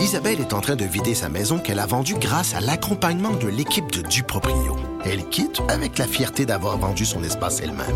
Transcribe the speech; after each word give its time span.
Isabelle 0.00 0.40
est 0.40 0.54
en 0.54 0.62
train 0.62 0.76
de 0.76 0.84
vider 0.86 1.14
sa 1.14 1.28
maison 1.28 1.58
qu'elle 1.58 1.78
a 1.78 1.84
vendue 1.84 2.14
grâce 2.14 2.54
à 2.54 2.60
l'accompagnement 2.60 3.32
de 3.32 3.48
l'équipe 3.48 3.92
de 3.92 4.00
Duproprio. 4.00 4.76
Elle 5.04 5.28
quitte 5.28 5.60
avec 5.68 5.98
la 5.98 6.06
fierté 6.06 6.46
d'avoir 6.46 6.78
vendu 6.78 7.04
son 7.04 7.22
espace 7.22 7.60
elle-même. 7.60 7.86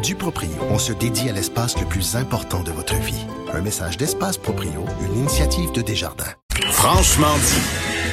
Duproprio, 0.00 0.50
on 0.70 0.78
se 0.78 0.92
dédie 0.92 1.28
à 1.28 1.32
l'espace 1.32 1.76
le 1.78 1.84
plus 1.84 2.14
important 2.14 2.62
de 2.62 2.70
votre 2.70 2.94
vie. 2.94 3.26
Un 3.52 3.60
message 3.60 3.96
d'Espace 3.96 4.38
Proprio, 4.38 4.84
une 5.02 5.18
initiative 5.18 5.72
de 5.72 5.82
Desjardins. 5.82 6.32
Franchement 6.70 7.34
dit. 7.38 8.07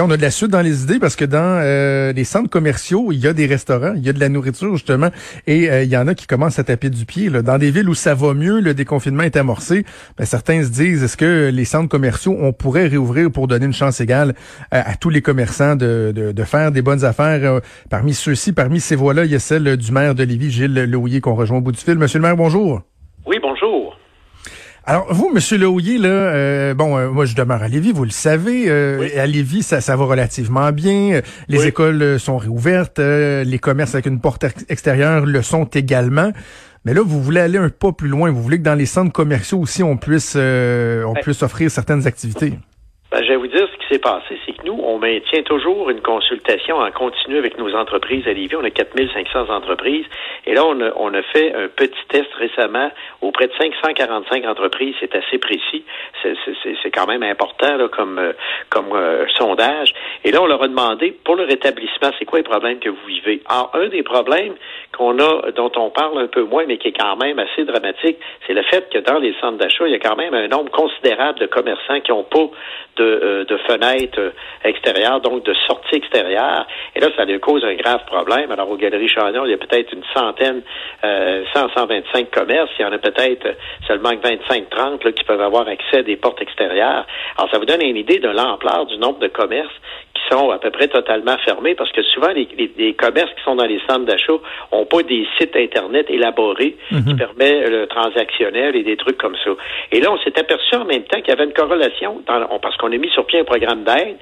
On 0.00 0.10
a 0.10 0.16
de 0.16 0.22
la 0.22 0.30
suite 0.32 0.50
dans 0.50 0.60
les 0.60 0.82
idées 0.82 0.98
parce 0.98 1.14
que 1.14 1.24
dans 1.24 1.60
euh, 1.62 2.12
les 2.12 2.24
centres 2.24 2.50
commerciaux, 2.50 3.12
il 3.12 3.18
y 3.18 3.28
a 3.28 3.32
des 3.32 3.46
restaurants, 3.46 3.94
il 3.94 4.04
y 4.04 4.08
a 4.08 4.12
de 4.12 4.18
la 4.18 4.28
nourriture 4.28 4.72
justement, 4.72 5.10
et 5.46 5.70
euh, 5.70 5.84
il 5.84 5.88
y 5.88 5.96
en 5.96 6.08
a 6.08 6.14
qui 6.14 6.26
commencent 6.26 6.58
à 6.58 6.64
taper 6.64 6.90
du 6.90 7.06
pied. 7.06 7.30
Là. 7.30 7.42
Dans 7.42 7.58
des 7.58 7.70
villes 7.70 7.88
où 7.88 7.94
ça 7.94 8.14
va 8.14 8.34
mieux, 8.34 8.60
le 8.60 8.74
déconfinement 8.74 9.22
est 9.22 9.36
amorcé, 9.36 9.84
ben, 10.18 10.24
certains 10.24 10.64
se 10.64 10.70
disent, 10.70 11.04
est-ce 11.04 11.16
que 11.16 11.48
les 11.52 11.64
centres 11.64 11.88
commerciaux, 11.88 12.36
on 12.40 12.52
pourrait 12.52 12.88
réouvrir 12.88 13.30
pour 13.30 13.46
donner 13.46 13.66
une 13.66 13.72
chance 13.72 14.00
égale 14.00 14.34
à, 14.72 14.96
tous 14.96 15.10
les 15.10 15.22
commerçants 15.22 15.76
de, 15.76 16.12
de, 16.14 16.44
faire 16.44 16.72
des 16.72 16.82
bonnes 16.82 17.04
affaires? 17.04 17.44
Euh, 17.44 17.60
parmi 17.88 18.14
ceux-ci, 18.14 18.52
parmi 18.52 18.80
ces 18.80 18.96
voix-là, 18.96 19.24
il 19.24 19.30
y 19.30 19.36
a 19.36 19.40
celle 19.40 19.76
du 19.76 19.92
maire 19.92 20.16
de 20.16 20.24
Lévis, 20.24 20.50
Gilles 20.50 20.74
Lehouillier, 20.74 21.20
qu'on 21.20 21.36
rejoint 21.36 21.58
au 21.58 21.62
bout 21.62 21.72
du 21.72 21.80
fil. 21.80 21.98
Monsieur 21.98 22.18
le 22.18 22.24
maire, 22.24 22.36
bonjour. 22.36 22.82
Oui, 23.26 23.36
bonjour. 23.40 23.93
Alors, 24.86 25.06
vous, 25.10 25.30
Monsieur 25.32 25.56
Leouillet, 25.56 25.96
là, 25.96 26.08
euh, 26.08 26.74
bon, 26.74 26.98
euh, 26.98 27.08
moi, 27.08 27.24
je 27.24 27.34
demeure 27.34 27.62
à 27.62 27.68
Lévis, 27.68 27.92
vous 27.92 28.04
le 28.04 28.10
savez. 28.10 28.64
Euh, 28.68 29.08
À 29.16 29.26
Lévis, 29.26 29.62
ça, 29.62 29.80
ça 29.80 29.96
va 29.96 30.04
relativement 30.04 30.72
bien. 30.72 31.22
Les 31.48 31.66
écoles 31.66 32.02
euh, 32.02 32.18
sont 32.18 32.36
réouvertes. 32.36 32.98
les 32.98 33.58
commerces 33.58 33.94
avec 33.94 34.04
une 34.04 34.20
porte 34.20 34.44
extérieure 34.68 35.24
le 35.24 35.40
sont 35.40 35.64
également. 35.64 36.32
Mais 36.84 36.92
là, 36.92 37.00
vous 37.02 37.22
voulez 37.22 37.40
aller 37.40 37.56
un 37.56 37.70
pas 37.70 37.92
plus 37.92 38.08
loin. 38.08 38.30
Vous 38.30 38.42
voulez 38.42 38.58
que 38.58 38.62
dans 38.62 38.74
les 38.74 38.84
centres 38.84 39.12
commerciaux 39.12 39.58
aussi, 39.58 39.82
on 39.82 39.96
puisse, 39.96 40.36
on 40.36 41.14
puisse 41.22 41.42
offrir 41.42 41.70
certaines 41.70 42.06
activités. 42.06 42.52
Ben, 43.10 43.22
je 43.22 43.28
vais 43.28 43.36
vous 43.36 43.46
dire 43.46 43.66
qui 43.84 43.94
s'est 43.94 44.00
passé, 44.00 44.38
c'est 44.46 44.52
que 44.52 44.64
nous, 44.64 44.78
on 44.82 44.98
maintient 44.98 45.42
toujours 45.42 45.90
une 45.90 46.00
consultation 46.00 46.78
en 46.78 46.90
continu 46.90 47.38
avec 47.38 47.58
nos 47.58 47.74
entreprises 47.74 48.26
à 48.26 48.32
Lévis. 48.32 48.56
On 48.56 48.64
a 48.64 48.70
4500 48.70 49.50
entreprises. 49.50 50.06
Et 50.46 50.54
là, 50.54 50.64
on 50.64 51.14
a, 51.14 51.22
fait 51.32 51.54
un 51.54 51.68
petit 51.68 52.06
test 52.08 52.32
récemment 52.34 52.90
auprès 53.22 53.46
de 53.46 53.52
545 53.58 54.44
entreprises. 54.46 54.94
C'est 55.00 55.14
assez 55.14 55.38
précis. 55.38 55.84
C'est 56.22 56.90
quand 56.90 57.06
même 57.06 57.22
important 57.22 57.76
là, 57.76 57.88
comme, 57.88 58.18
euh, 58.18 58.32
comme 58.68 58.92
euh, 58.92 59.26
sondage. 59.38 59.92
Et 60.24 60.30
là, 60.30 60.42
on 60.42 60.46
leur 60.46 60.62
a 60.62 60.68
demandé, 60.68 61.16
pour 61.24 61.36
le 61.36 61.44
rétablissement, 61.44 62.10
c'est 62.18 62.24
quoi 62.24 62.38
les 62.38 62.44
problèmes 62.44 62.78
que 62.78 62.90
vous 62.90 63.06
vivez? 63.06 63.42
Alors, 63.48 63.70
un 63.74 63.88
des 63.88 64.02
problèmes 64.02 64.54
qu'on 64.96 65.18
a, 65.18 65.50
dont 65.52 65.72
on 65.76 65.90
parle 65.90 66.18
un 66.18 66.26
peu 66.26 66.42
moins, 66.42 66.64
mais 66.66 66.78
qui 66.78 66.88
est 66.88 66.98
quand 66.98 67.16
même 67.16 67.38
assez 67.38 67.64
dramatique, 67.64 68.18
c'est 68.46 68.54
le 68.54 68.62
fait 68.62 68.88
que 68.90 68.98
dans 68.98 69.18
les 69.18 69.34
centres 69.40 69.58
d'achat, 69.58 69.86
il 69.86 69.92
y 69.92 69.96
a 69.96 69.98
quand 69.98 70.16
même 70.16 70.34
un 70.34 70.48
nombre 70.48 70.70
considérable 70.70 71.38
de 71.40 71.46
commerçants 71.46 72.00
qui 72.00 72.12
n'ont 72.12 72.24
pas 72.24 72.48
de, 72.96 73.04
euh, 73.04 73.44
de 73.44 73.56
euh, 73.82 75.18
donc 75.20 75.44
de 75.44 75.54
sorties 75.66 75.96
extérieures. 75.96 76.66
Et 76.94 77.00
là, 77.00 77.08
ça 77.16 77.24
leur 77.24 77.40
cause 77.40 77.64
un 77.64 77.74
grave 77.74 78.04
problème. 78.06 78.50
Alors, 78.50 78.70
aux 78.70 78.76
Galeries 78.76 79.08
Chagnon, 79.08 79.44
il 79.44 79.50
y 79.50 79.54
a 79.54 79.58
peut-être 79.58 79.92
une 79.92 80.04
centaine, 80.14 80.62
euh, 81.04 81.44
100, 81.54 81.68
125 81.74 82.30
commerces. 82.30 82.70
Il 82.78 82.82
y 82.82 82.84
en 82.84 82.92
a 82.92 82.98
peut-être 82.98 83.56
seulement 83.86 84.12
25-30 84.12 85.12
qui 85.12 85.24
peuvent 85.24 85.40
avoir 85.40 85.68
accès 85.68 85.98
à 85.98 86.02
des 86.02 86.16
portes 86.16 86.40
extérieures. 86.40 87.06
Alors, 87.36 87.50
ça 87.50 87.58
vous 87.58 87.66
donne 87.66 87.82
une 87.82 87.96
idée 87.96 88.18
de 88.18 88.28
l'ampleur 88.28 88.86
du 88.86 88.98
nombre 88.98 89.18
de 89.18 89.28
commerces 89.28 89.74
sont 90.30 90.50
à 90.50 90.58
peu 90.58 90.70
près 90.70 90.88
totalement 90.88 91.36
fermés 91.38 91.74
parce 91.74 91.92
que 91.92 92.02
souvent 92.02 92.32
les, 92.32 92.48
les, 92.76 92.94
commerces 92.94 93.32
qui 93.34 93.42
sont 93.44 93.56
dans 93.56 93.66
les 93.66 93.80
centres 93.88 94.04
d'achat 94.04 94.34
ont 94.72 94.86
pas 94.86 95.02
des 95.02 95.26
sites 95.38 95.56
internet 95.56 96.06
élaborés 96.08 96.76
qui 96.88 96.94
mhm. 96.94 97.16
permettent 97.16 97.68
le 97.68 97.86
transactionnel 97.86 98.76
et 98.76 98.82
des 98.82 98.96
trucs 98.96 99.18
comme 99.18 99.36
ça. 99.44 99.50
Et 99.92 100.00
là, 100.00 100.12
on 100.12 100.18
s'est 100.18 100.38
aperçu 100.38 100.74
en 100.76 100.84
même 100.84 101.02
temps 101.04 101.18
qu'il 101.18 101.28
y 101.28 101.32
avait 101.32 101.44
une 101.44 101.52
corrélation 101.52 102.22
dans, 102.26 102.58
parce 102.58 102.76
qu'on 102.76 102.92
a 102.92 102.96
mis 102.96 103.10
sur 103.10 103.26
pied 103.26 103.40
un 103.40 103.44
programme 103.44 103.84
d'aide, 103.84 104.16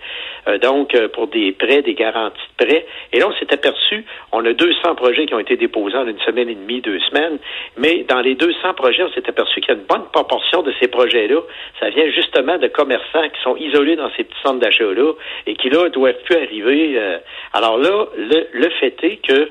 euh, 0.49 0.59
donc 0.59 0.95
euh, 0.95 1.09
pour 1.09 1.29
des 1.29 1.53
prêts, 1.53 1.83
des 1.83 1.95
garanties 1.95 2.41
de 2.59 2.65
prêts. 2.65 2.87
Et 3.13 3.19
là, 3.19 3.29
on 3.29 3.33
s'est 3.35 3.53
aperçu, 3.53 4.05
on 4.33 4.45
a 4.45 4.53
200 4.53 4.95
projets 4.95 5.27
qui 5.27 5.35
ont 5.35 5.39
été 5.41 5.57
déposés 5.57 5.97
en 5.97 6.07
une 6.07 6.21
semaine 6.21 6.49
et 6.49 6.55
demie, 6.55 6.81
deux 6.81 6.99
semaines, 7.01 7.39
mais 7.77 8.05
dans 8.09 8.21
les 8.21 8.35
200 8.35 8.75
projets, 8.75 9.03
on 9.03 9.13
s'est 9.13 9.29
aperçu 9.29 9.61
qu'il 9.61 9.75
y 9.75 9.77
a 9.77 9.81
une 9.81 9.87
bonne 9.87 10.07
proportion 10.13 10.63
de 10.63 10.73
ces 10.81 10.89
projets-là, 10.89 11.41
ça 11.81 11.91
vient 11.91 12.09
justement 12.11 12.59
de 12.59 12.69
commerçants 12.69 13.29
qui 13.29 13.41
sont 13.43 13.57
isolés 13.57 13.97
dans 13.97 14.11
ces 14.17 14.25
petits 14.25 14.41
centres 14.43 14.61
d'achat-là 14.61 15.13
et 15.47 15.55
qui 15.55 15.71
là 15.71 15.89
doivent 15.93 16.23
plus 16.25 16.37
arriver. 16.37 16.95
Euh, 16.97 17.19
alors 17.53 17.79
là, 17.79 18.07
le, 18.17 18.71
fait 18.81 18.95
est 19.03 19.17
que 19.17 19.51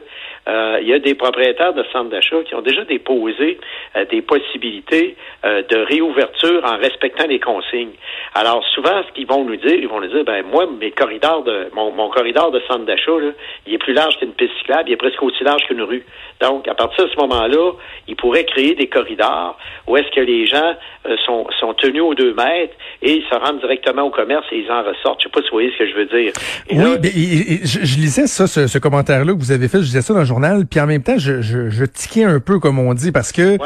euh, 0.50 0.80
y 0.82 0.94
a 0.94 1.00
des 1.00 1.14
propriétaires 1.14 1.74
de 1.74 1.84
centres 1.94 2.10
d'achat 2.10 2.44
qui 2.44 2.56
ont 2.56 2.62
déjà 2.62 2.84
déposé 2.84 3.60
euh, 3.96 4.06
des 4.06 4.22
possibilités 4.22 5.16
de 5.44 5.78
réouverture 5.78 6.64
en 6.66 6.78
respectant 6.78 7.26
les 7.28 7.40
consignes. 7.40 7.94
Alors 8.36 8.64
souvent, 8.76 9.02
ce 9.08 9.14
qu'ils 9.14 9.28
vont 9.28 9.44
nous 9.44 9.56
dire, 9.56 9.74
ils 9.74 9.88
vont 9.88 10.02
nous 10.02 10.08
dire, 10.08 10.24
ben 10.24 10.44
moi, 10.46 10.68
mes 10.80 10.92
corridors 10.92 11.44
de 11.44 11.70
mon, 11.74 11.92
mon 11.92 12.10
corridor 12.10 12.52
de 12.52 12.60
centre 12.68 12.86
d'achat, 12.86 13.12
il 13.66 13.74
est 13.74 13.78
plus 13.78 13.94
large 13.94 14.18
qu'une 14.20 14.34
piste 14.34 14.54
cyclable, 14.60 14.90
il 14.90 14.94
est 14.94 14.98
presque 14.98 15.22
aussi 15.24 15.44
large 15.44 15.64
qu'une 15.64 15.82
rue. 15.82 16.06
Donc, 16.42 16.68
à 16.68 16.76
partir 16.76 17.06
de 17.06 17.10
ce 17.10 17.18
moment-là, 17.18 17.72
ils 18.08 18.16
pourraient 18.16 18.46
créer 18.46 18.76
des 18.76 18.88
corridors 18.88 19.58
où 19.88 19.98
est-ce 19.98 20.10
que 20.12 20.22
les 20.22 20.46
gens 20.46 20.76
sont, 21.26 21.48
sont 21.60 21.74
tenus 21.74 22.02
aux 22.02 22.16
deux 22.16 22.34
mètres 22.34 22.76
et 23.02 23.14
ils 23.14 23.24
se 23.24 23.36
rendent 23.36 23.60
directement 23.60 24.04
au 24.04 24.10
commerce 24.12 24.46
et 24.52 24.58
ils 24.58 24.72
en 24.72 24.84
ressortent. 24.84 25.22
Je 25.22 25.26
sais 25.26 25.32
pas 25.32 25.42
si 25.42 25.48
vous 25.50 25.56
voyez 25.56 25.72
ce 25.72 25.78
que 25.78 25.88
je 25.88 25.96
veux 25.96 26.06
dire. 26.06 26.31
Oui, 26.72 26.98
mais, 27.02 27.12
je, 27.64 27.96
lisais 27.98 28.28
ça, 28.28 28.48
ce, 28.48 28.68
ce 28.68 28.78
commentaire-là 28.78 29.34
que 29.34 29.40
vous 29.40 29.52
avez 29.52 29.68
fait, 29.68 29.80
je 29.80 29.86
disais 29.86 30.02
ça 30.02 30.14
dans 30.14 30.26
journal, 30.26 30.66
puis 30.66 30.80
en 30.80 30.88
même 30.88 31.04
temps, 31.04 31.18
je, 31.18 31.42
je, 31.42 31.70
je 31.70 31.86
tiquais 31.86 32.24
un 32.24 32.40
peu, 32.40 32.60
comme 32.60 32.80
on 32.80 32.94
dit, 32.94 33.12
parce 33.12 33.32
que 33.32 33.58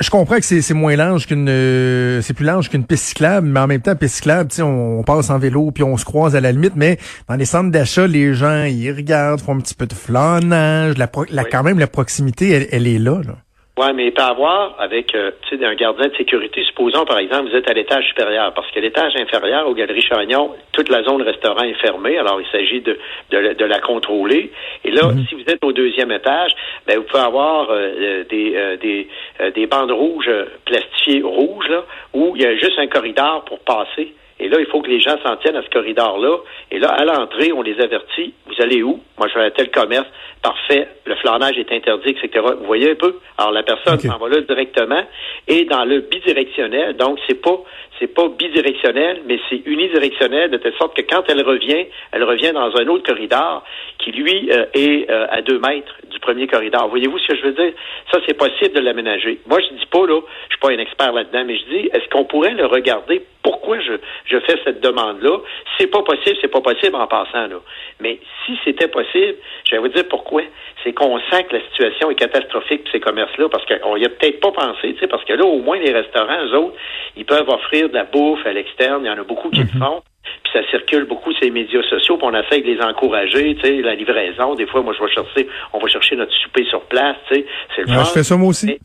je 0.00 0.10
comprends 0.10 0.36
que 0.36 0.44
c'est 0.44 0.74
moins 0.74 0.96
large 0.96 1.26
qu'une 1.26 1.48
euh, 1.48 2.20
c'est 2.22 2.34
plus 2.34 2.44
large 2.44 2.68
qu'une 2.68 2.84
piste 2.84 3.04
cyclable, 3.04 3.46
mais 3.46 3.60
en 3.60 3.66
même 3.66 3.80
temps, 3.80 3.94
piste 3.96 4.16
cyclable, 4.16 4.50
on, 4.60 5.00
on 5.00 5.02
passe 5.02 5.30
en 5.30 5.38
vélo, 5.38 5.70
puis 5.70 5.82
on 5.82 5.96
se 5.96 6.04
croise 6.04 6.36
à 6.36 6.40
la 6.40 6.52
limite, 6.52 6.74
mais 6.76 6.98
dans 7.28 7.36
les 7.36 7.44
centres 7.44 7.70
d'achat, 7.70 8.06
les 8.06 8.34
gens, 8.34 8.64
ils 8.64 8.92
regardent, 8.92 9.40
font 9.40 9.54
un 9.54 9.60
petit 9.60 9.74
peu 9.74 9.86
de 9.86 9.94
flânage, 9.94 10.98
la, 10.98 11.10
la 11.30 11.44
quand 11.44 11.62
même, 11.62 11.78
la 11.78 11.86
proximité, 11.86 12.50
elle, 12.50 12.68
elle 12.70 12.86
est 12.86 12.98
là, 12.98 13.20
là. 13.24 13.36
Oui, 13.78 13.86
mais 13.94 14.08
il 14.08 14.12
peut 14.12 14.22
avoir 14.22 14.74
avec 14.78 15.14
euh, 15.14 15.30
un 15.50 15.74
gardien 15.74 16.08
de 16.08 16.14
sécurité, 16.16 16.62
supposons 16.62 17.06
par 17.06 17.18
exemple 17.18 17.48
vous 17.48 17.56
êtes 17.56 17.70
à 17.70 17.72
l'étage 17.72 18.06
supérieur, 18.06 18.52
parce 18.52 18.70
que 18.70 18.78
l'étage 18.80 19.14
inférieur 19.16 19.66
aux 19.66 19.72
Galeries 19.72 20.02
Chagnon, 20.02 20.50
toute 20.72 20.90
la 20.90 21.02
zone 21.02 21.22
restaurant 21.22 21.62
est 21.62 21.80
fermée, 21.80 22.18
alors 22.18 22.38
il 22.38 22.46
s'agit 22.52 22.82
de, 22.82 22.98
de, 23.30 23.64
la 23.64 23.80
contrôler. 23.80 24.52
Et 24.84 24.90
là, 24.90 25.06
mhm. 25.06 25.24
si 25.26 25.34
vous 25.36 25.44
êtes 25.48 25.64
au 25.64 25.72
deuxième 25.72 26.12
étage, 26.12 26.52
ben, 26.86 26.98
vous 26.98 27.04
pouvez 27.04 27.22
avoir 27.22 27.70
euh, 27.70 27.94
euh, 27.98 28.24
des, 28.24 28.76
des, 28.82 29.08
des 29.54 29.66
bandes 29.66 29.92
rouges 29.92 30.30
plastifiées 30.66 31.22
rouges, 31.22 31.68
là, 31.70 31.84
où 32.12 32.34
il 32.36 32.42
y 32.42 32.46
a 32.46 32.54
juste 32.56 32.78
un 32.78 32.88
corridor 32.88 33.42
pour 33.46 33.60
passer. 33.60 34.12
Et 34.42 34.48
là, 34.48 34.58
il 34.58 34.66
faut 34.66 34.82
que 34.82 34.90
les 34.90 35.00
gens 35.00 35.16
s'en 35.24 35.36
tiennent 35.36 35.56
à 35.56 35.62
ce 35.62 35.70
corridor-là. 35.70 36.38
Et 36.72 36.80
là, 36.80 36.88
à 36.88 37.04
l'entrée, 37.04 37.52
on 37.52 37.62
les 37.62 37.80
avertit. 37.80 38.34
Vous 38.46 38.60
allez 38.60 38.82
où? 38.82 39.00
Moi, 39.16 39.28
je 39.32 39.38
vais 39.38 39.44
à 39.44 39.50
tel 39.52 39.70
commerce. 39.70 40.08
Parfait. 40.42 40.88
Le 41.06 41.14
flanage 41.14 41.56
est 41.56 41.70
interdit, 41.70 42.10
etc. 42.10 42.44
Vous 42.58 42.66
voyez 42.66 42.90
un 42.90 42.94
peu? 42.96 43.20
Alors, 43.38 43.52
la 43.52 43.62
personne 43.62 44.00
s'en 44.00 44.18
va 44.18 44.28
là 44.28 44.40
directement. 44.40 45.02
Et 45.46 45.64
dans 45.66 45.84
le 45.84 46.00
bidirectionnel, 46.00 46.96
donc, 46.96 47.20
c'est 47.28 47.40
pas, 47.40 47.62
c'est 48.00 48.12
pas 48.12 48.28
bidirectionnel, 48.28 49.22
mais 49.26 49.38
c'est 49.48 49.62
unidirectionnel, 49.64 50.50
de 50.50 50.56
telle 50.56 50.74
sorte 50.74 50.96
que 50.96 51.02
quand 51.02 51.22
elle 51.28 51.42
revient, 51.42 51.86
elle 52.10 52.24
revient 52.24 52.50
dans 52.52 52.74
un 52.76 52.88
autre 52.88 53.04
corridor 53.04 53.62
qui, 53.98 54.10
lui, 54.10 54.50
euh, 54.50 54.66
est 54.74 55.08
euh, 55.08 55.26
à 55.30 55.42
deux 55.42 55.60
mètres 55.60 55.94
du 56.10 56.18
premier 56.18 56.48
corridor. 56.48 56.88
Voyez-vous 56.88 57.18
ce 57.20 57.28
que 57.28 57.36
je 57.36 57.42
veux 57.42 57.52
dire? 57.52 57.72
Ça, 58.10 58.18
c'est 58.26 58.36
possible 58.36 58.74
de 58.74 58.80
l'aménager. 58.80 59.38
Moi, 59.46 59.60
je 59.60 59.76
dis 59.76 59.86
pas, 59.86 60.04
là, 60.06 60.20
je 60.48 60.54
suis 60.54 60.60
pas 60.60 60.70
un 60.70 60.78
expert 60.78 61.12
là-dedans, 61.12 61.44
mais 61.46 61.56
je 61.56 61.64
dis, 61.64 61.90
est-ce 61.92 62.08
qu'on 62.10 62.24
pourrait 62.24 62.54
le 62.54 62.66
regarder? 62.66 63.22
Pourquoi 63.42 63.78
je, 63.80 64.31
je 64.32 64.40
fais 64.40 64.58
cette 64.64 64.80
demande-là? 64.80 65.38
C'est 65.78 65.86
pas 65.86 66.02
possible, 66.02 66.36
c'est 66.40 66.48
pas 66.48 66.60
possible 66.60 66.96
en 66.96 67.06
passant, 67.06 67.46
là. 67.46 67.60
Mais 68.00 68.18
si 68.44 68.58
c'était 68.64 68.88
possible, 68.88 69.36
je 69.64 69.76
vais 69.76 69.78
vous 69.78 69.88
dire 69.88 70.08
pourquoi. 70.08 70.42
C'est 70.82 70.92
qu'on 70.92 71.18
sent 71.30 71.44
que 71.44 71.56
la 71.56 71.62
situation 71.70 72.10
est 72.10 72.16
catastrophique 72.16 72.84
pour 72.84 72.92
ces 72.92 73.00
commerces-là, 73.00 73.48
parce 73.48 73.64
qu'on 73.66 73.96
y 73.96 74.04
a 74.04 74.08
peut-être 74.08 74.40
pas 74.40 74.52
pensé, 74.52 74.94
tu 74.94 75.00
sais, 75.00 75.06
parce 75.06 75.24
que 75.24 75.34
là, 75.34 75.44
au 75.44 75.58
moins, 75.58 75.78
les 75.78 75.92
restaurants, 75.92 76.44
eux 76.46 76.56
autres, 76.56 76.76
ils 77.16 77.24
peuvent 77.24 77.48
offrir 77.48 77.88
de 77.88 77.94
la 77.94 78.04
bouffe 78.04 78.44
à 78.46 78.52
l'externe. 78.52 79.04
Il 79.04 79.08
y 79.08 79.10
en 79.10 79.18
a 79.18 79.24
beaucoup 79.24 79.50
qui 79.50 79.60
le 79.60 79.64
mhm. 79.74 79.80
font. 79.80 80.02
Puis 80.44 80.52
ça 80.52 80.60
circule 80.70 81.04
beaucoup 81.04 81.32
sur 81.32 81.42
les 81.42 81.50
médias 81.50 81.82
sociaux, 81.82 82.16
puis 82.16 82.26
on 82.30 82.34
essaie 82.34 82.60
de 82.60 82.66
les 82.66 82.80
encourager, 82.80 83.56
tu 83.56 83.60
sais, 83.62 83.82
la 83.82 83.94
livraison. 83.94 84.54
Des 84.54 84.66
fois, 84.66 84.82
moi, 84.82 84.94
je 84.96 85.04
vais 85.04 85.10
chercher, 85.10 85.48
on 85.72 85.78
va 85.78 85.88
chercher 85.88 86.16
notre 86.16 86.32
souper 86.32 86.64
sur 86.64 86.80
place, 86.82 87.16
tu 87.28 87.34
sais. 87.34 87.46
C'est 87.74 87.82
le 87.82 87.92
Je 87.92 88.04
fais 88.12 88.22
ça 88.22 88.36
moi 88.36 88.48
aussi. 88.48 88.78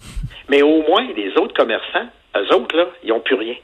Mais, 0.49 0.61
au 0.61 0.81
moins, 0.87 1.05
les 1.15 1.29
autres 1.37 1.53
commerçants, 1.53 2.07
eux 2.35 2.55
autres, 2.55 2.75
là, 2.75 2.87
ils 3.03 3.09
n'ont 3.09 3.19
plus 3.19 3.35
rien. 3.35 3.55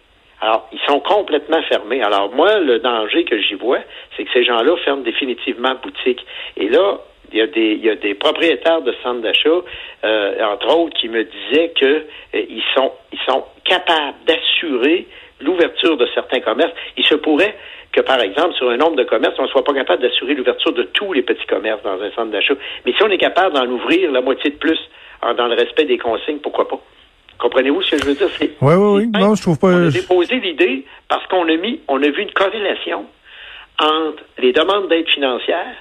Alors, 0.43 0.67
ils 0.73 0.79
sont 0.85 0.99
complètement 0.99 1.61
fermés. 1.63 2.03
Alors, 2.03 2.29
moi, 2.35 2.59
le 2.59 2.79
danger 2.79 3.23
que 3.23 3.39
j'y 3.39 3.53
vois, 3.53 3.79
c'est 4.17 4.25
que 4.25 4.29
ces 4.33 4.43
gens-là 4.43 4.75
ferment 4.83 5.01
définitivement 5.01 5.73
boutique. 5.81 6.19
Et 6.57 6.67
là, 6.67 6.99
il 7.31 7.37
y 7.37 7.41
a 7.41 7.47
des, 7.47 7.71
il 7.71 7.85
y 7.85 7.89
a 7.89 7.95
des 7.95 8.13
propriétaires 8.13 8.81
de 8.81 8.93
centres 9.01 9.21
d'achat, 9.21 9.61
euh, 10.03 10.43
entre 10.43 10.75
autres, 10.77 10.99
qui 10.99 11.07
me 11.07 11.23
disaient 11.23 11.71
que 11.79 11.85
euh, 11.85 12.01
ils 12.33 12.63
sont, 12.75 12.91
ils 13.13 13.19
sont 13.25 13.45
capables 13.63 14.17
d'assurer 14.27 15.07
l'ouverture 15.39 15.95
de 15.95 16.07
certains 16.13 16.41
commerces. 16.41 16.73
Il 16.97 17.05
se 17.05 17.15
pourrait 17.15 17.55
que, 17.93 18.01
par 18.01 18.19
exemple, 18.19 18.53
sur 18.55 18.69
un 18.69 18.75
nombre 18.75 18.97
de 18.97 19.05
commerces, 19.05 19.35
on 19.39 19.43
ne 19.43 19.47
soit 19.47 19.63
pas 19.63 19.73
capable 19.73 20.01
d'assurer 20.01 20.33
l'ouverture 20.33 20.73
de 20.73 20.83
tous 20.83 21.13
les 21.13 21.21
petits 21.21 21.45
commerces 21.45 21.83
dans 21.83 22.01
un 22.01 22.11
centre 22.11 22.31
d'achat. 22.31 22.55
Mais 22.85 22.91
si 22.91 23.01
on 23.01 23.09
est 23.09 23.17
capable 23.17 23.55
d'en 23.55 23.67
ouvrir 23.67 24.11
la 24.11 24.19
moitié 24.19 24.51
de 24.51 24.57
plus 24.57 24.89
dans 25.21 25.47
le 25.47 25.55
respect 25.55 25.85
des 25.85 25.97
consignes, 25.97 26.39
pourquoi 26.39 26.67
pas? 26.67 26.81
Comprenez-vous 27.43 27.81
ce 27.81 27.91
que 27.91 27.97
je 27.97 28.05
veux 28.05 28.15
dire? 28.15 28.29
Oui, 28.61 28.73
oui, 28.73 29.01
oui. 29.01 29.19
Non, 29.19 29.35
je 29.35 29.41
trouve 29.41 29.59
pas. 29.59 29.67
On 29.67 29.87
a 29.87 29.91
déposé 29.91 30.39
l'idée 30.39 30.85
parce 31.09 31.27
qu'on 31.27 31.43
a 31.49 31.57
mis, 31.57 31.81
on 31.89 32.01
a 32.01 32.07
vu 32.09 32.21
une 32.21 32.31
corrélation 32.31 33.05
entre 33.81 34.23
les 34.37 34.53
demandes 34.53 34.87
d'aide 34.87 35.09
financière 35.09 35.75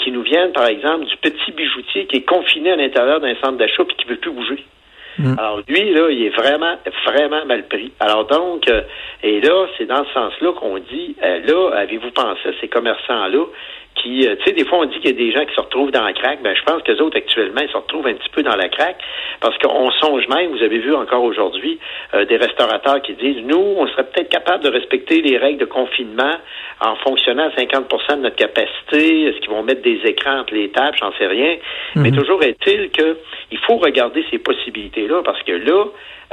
qui 0.00 0.12
nous 0.12 0.20
viennent, 0.20 0.52
par 0.52 0.66
exemple, 0.66 1.06
du 1.06 1.16
petit 1.16 1.50
bijoutier 1.52 2.06
qui 2.08 2.16
est 2.16 2.28
confiné 2.28 2.72
à 2.72 2.76
l'intérieur 2.76 3.20
d'un 3.20 3.34
centre 3.36 3.56
d'achat 3.56 3.84
et 3.84 3.94
qui 3.94 4.04
ne 4.04 4.10
veut 4.10 4.18
plus 4.18 4.32
bouger. 4.32 4.62
Mm. 5.18 5.34
Alors 5.38 5.60
lui, 5.66 5.94
là, 5.94 6.10
il 6.10 6.22
est 6.26 6.36
vraiment, 6.36 6.76
vraiment 7.06 7.46
mal 7.46 7.66
pris. 7.68 7.90
Alors 8.00 8.26
donc, 8.26 8.68
euh, 8.68 8.82
et 9.22 9.40
là, 9.40 9.66
c'est 9.78 9.86
dans 9.86 10.04
ce 10.04 10.12
sens-là 10.12 10.52
qu'on 10.52 10.76
dit, 10.76 11.16
euh, 11.22 11.40
là, 11.40 11.78
avez-vous 11.78 12.10
pensé 12.10 12.40
à 12.48 12.52
ces 12.60 12.68
commerçants-là 12.68 13.46
qui, 14.02 14.26
euh, 14.26 14.36
tu 14.36 14.44
sais, 14.44 14.52
des 14.52 14.64
fois 14.64 14.78
on 14.78 14.84
dit 14.84 14.98
qu'il 15.00 15.10
y 15.10 15.14
a 15.14 15.16
des 15.16 15.32
gens 15.32 15.44
qui 15.44 15.54
se 15.54 15.60
retrouvent 15.60 15.90
dans 15.90 16.04
la 16.04 16.12
craque. 16.12 16.42
Ben, 16.42 16.54
je 16.54 16.62
pense 16.62 16.82
que 16.82 16.92
les 16.92 17.00
autres 17.00 17.16
actuellement, 17.16 17.60
ils 17.62 17.70
se 17.70 17.76
retrouvent 17.76 18.06
un 18.06 18.14
petit 18.14 18.28
peu 18.30 18.42
dans 18.42 18.56
la 18.56 18.68
craque 18.68 18.98
parce 19.40 19.56
qu'on 19.58 19.90
songe 19.92 20.26
même. 20.28 20.50
Vous 20.50 20.62
avez 20.62 20.78
vu 20.78 20.94
encore 20.94 21.22
aujourd'hui 21.22 21.78
euh, 22.14 22.24
des 22.24 22.36
restaurateurs 22.36 23.02
qui 23.02 23.14
disent, 23.14 23.42
nous, 23.44 23.74
on 23.78 23.86
serait 23.88 24.04
peut-être 24.04 24.28
capable 24.28 24.64
de 24.64 24.70
respecter 24.70 25.20
les 25.22 25.36
règles 25.36 25.60
de 25.60 25.66
confinement 25.66 26.34
en 26.80 26.96
fonctionnant 26.96 27.48
à 27.48 27.60
50% 27.60 28.16
de 28.16 28.22
notre 28.22 28.36
capacité. 28.36 29.24
Est-ce 29.24 29.38
qu'ils 29.40 29.50
vont 29.50 29.62
mettre 29.62 29.82
des 29.82 30.00
écrans 30.04 30.40
entre 30.40 30.54
les 30.54 30.70
tables? 30.70 30.96
J'en 30.98 31.12
sais 31.18 31.26
rien. 31.26 31.56
Mhm. 31.94 32.02
Mais 32.02 32.10
toujours 32.10 32.42
est-il 32.42 32.90
que 32.90 33.18
il 33.50 33.58
faut 33.58 33.76
regarder 33.76 34.24
ces 34.30 34.38
possibilités-là 34.38 35.22
parce 35.22 35.42
que 35.42 35.52
là, 35.52 35.84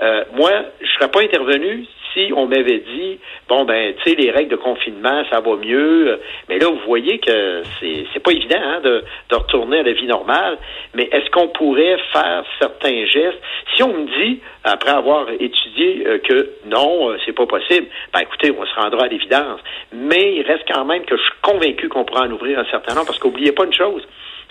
euh, 0.01 0.23
moi, 0.33 0.51
je 0.81 0.91
serais 0.93 1.09
pas 1.09 1.21
intervenu 1.21 1.85
si 2.15 2.31
on 2.33 2.47
m'avait 2.47 2.79
dit, 2.79 3.19
bon, 3.47 3.65
ben, 3.65 3.93
tu 3.97 4.09
sais, 4.09 4.15
les 4.15 4.31
règles 4.31 4.51
de 4.51 4.55
confinement, 4.55 5.23
ça 5.29 5.41
va 5.41 5.55
mieux, 5.57 6.19
mais 6.49 6.57
là, 6.57 6.67
vous 6.69 6.79
voyez 6.87 7.19
que 7.19 7.61
c'est, 7.79 8.19
pas 8.23 8.31
évident 8.31 8.59
hein, 8.59 8.79
de, 8.83 9.03
de 9.29 9.35
retourner 9.35 9.79
à 9.79 9.83
la 9.83 9.91
vie 9.91 10.07
normale, 10.07 10.57
mais 10.95 11.03
est-ce 11.11 11.29
qu'on 11.29 11.49
pourrait 11.49 11.97
faire 12.11 12.43
certains 12.59 13.05
gestes? 13.05 13.39
Si 13.75 13.83
on 13.83 13.93
me 13.93 14.05
dit, 14.23 14.39
après 14.63 14.91
avoir 14.91 15.29
étudié, 15.29 16.03
euh, 16.07 16.17
que 16.19 16.49
non, 16.65 17.09
euh, 17.11 17.17
c'est 17.25 17.33
pas 17.33 17.45
possible, 17.45 17.87
ben, 18.13 18.21
écoutez, 18.21 18.51
on 18.51 18.65
se 18.65 18.75
rendra 18.75 19.03
à 19.03 19.07
l'évidence. 19.07 19.59
Mais 19.93 20.35
il 20.35 20.41
reste 20.43 20.63
quand 20.73 20.85
même 20.85 21.05
que 21.05 21.17
je 21.17 21.21
suis 21.21 21.33
convaincu 21.41 21.89
qu'on 21.89 22.05
pourra 22.05 22.25
en 22.25 22.31
ouvrir 22.31 22.57
un 22.59 22.65
certain 22.65 22.95
nombre, 22.95 23.07
parce 23.07 23.19
qu'oubliez 23.19 23.51
pas 23.51 23.65
une 23.65 23.73
chose, 23.73 24.07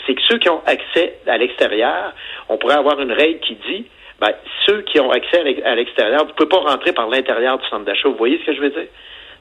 c'est 0.06 0.14
que 0.14 0.22
ceux 0.28 0.38
qui 0.38 0.48
ont 0.48 0.62
accès 0.66 1.18
à 1.26 1.38
l'extérieur, 1.38 2.12
on 2.48 2.58
pourrait 2.58 2.76
avoir 2.76 3.00
une 3.00 3.12
règle 3.12 3.40
qui 3.40 3.56
dit, 3.68 3.86
ben, 4.20 4.32
ceux 4.66 4.82
qui 4.82 5.00
ont 5.00 5.10
accès 5.10 5.40
à 5.64 5.74
l'extérieur, 5.74 6.22
vous 6.24 6.30
ne 6.30 6.34
pouvez 6.34 6.48
pas 6.48 6.70
rentrer 6.70 6.92
par 6.92 7.08
l'intérieur 7.08 7.58
du 7.58 7.66
centre 7.68 7.84
d'achat. 7.84 8.08
Vous 8.08 8.16
voyez 8.16 8.38
ce 8.38 8.46
que 8.46 8.54
je 8.54 8.60
veux 8.60 8.70
dire? 8.70 8.86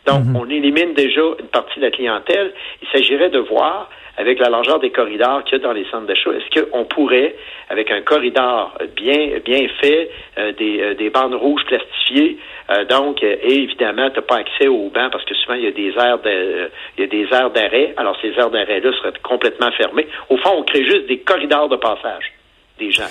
Donc, 0.05 0.25
mhm. 0.25 0.35
on 0.35 0.49
élimine 0.49 0.93
déjà 0.93 1.21
une 1.39 1.47
partie 1.47 1.79
de 1.79 1.85
la 1.85 1.91
clientèle. 1.91 2.51
Il 2.81 2.87
s'agirait 2.89 3.29
de 3.29 3.39
voir, 3.39 3.89
avec 4.17 4.39
la 4.39 4.49
largeur 4.49 4.79
des 4.79 4.91
corridors 4.91 5.43
qu'il 5.43 5.57
y 5.57 5.61
a 5.61 5.63
dans 5.63 5.73
les 5.73 5.85
centres 5.85 6.07
d'achat, 6.07 6.31
est-ce 6.31 6.61
qu'on 6.61 6.85
pourrait, 6.85 7.35
avec 7.69 7.89
un 7.89 8.01
corridor 8.01 8.77
bien 8.95 9.39
bien 9.43 9.67
fait, 9.81 10.11
euh, 10.37 10.51
des, 10.53 10.81
euh, 10.81 10.93
des 10.93 11.09
bandes 11.09 11.35
rouges 11.35 11.63
plastifiées, 11.65 12.37
euh, 12.69 12.85
donc, 12.85 13.21
et 13.23 13.39
évidemment, 13.45 14.09
tu 14.09 14.17
n'as 14.17 14.21
pas 14.21 14.37
accès 14.37 14.67
aux 14.67 14.89
bancs 14.89 15.11
parce 15.11 15.25
que 15.25 15.35
souvent, 15.35 15.55
il 15.55 15.63
y 15.63 15.67
a 15.67 15.71
des 15.71 15.93
aires 15.97 16.19
de, 16.19 16.69
il 16.97 17.01
y 17.01 17.03
a 17.03 17.07
des 17.07 17.27
aires 17.31 17.49
d'arrêt. 17.49 17.93
Alors, 17.97 18.17
ces 18.21 18.29
aires 18.37 18.49
d'arrêt-là 18.49 18.91
seraient 18.93 19.13
complètement 19.21 19.71
fermées. 19.71 20.07
Au 20.29 20.37
fond, 20.37 20.51
on 20.57 20.63
crée 20.63 20.83
juste 20.83 21.07
des 21.07 21.19
corridors 21.19 21.69
de 21.69 21.75
passage 21.75 22.33
des 22.79 22.91
gens. 22.91 23.09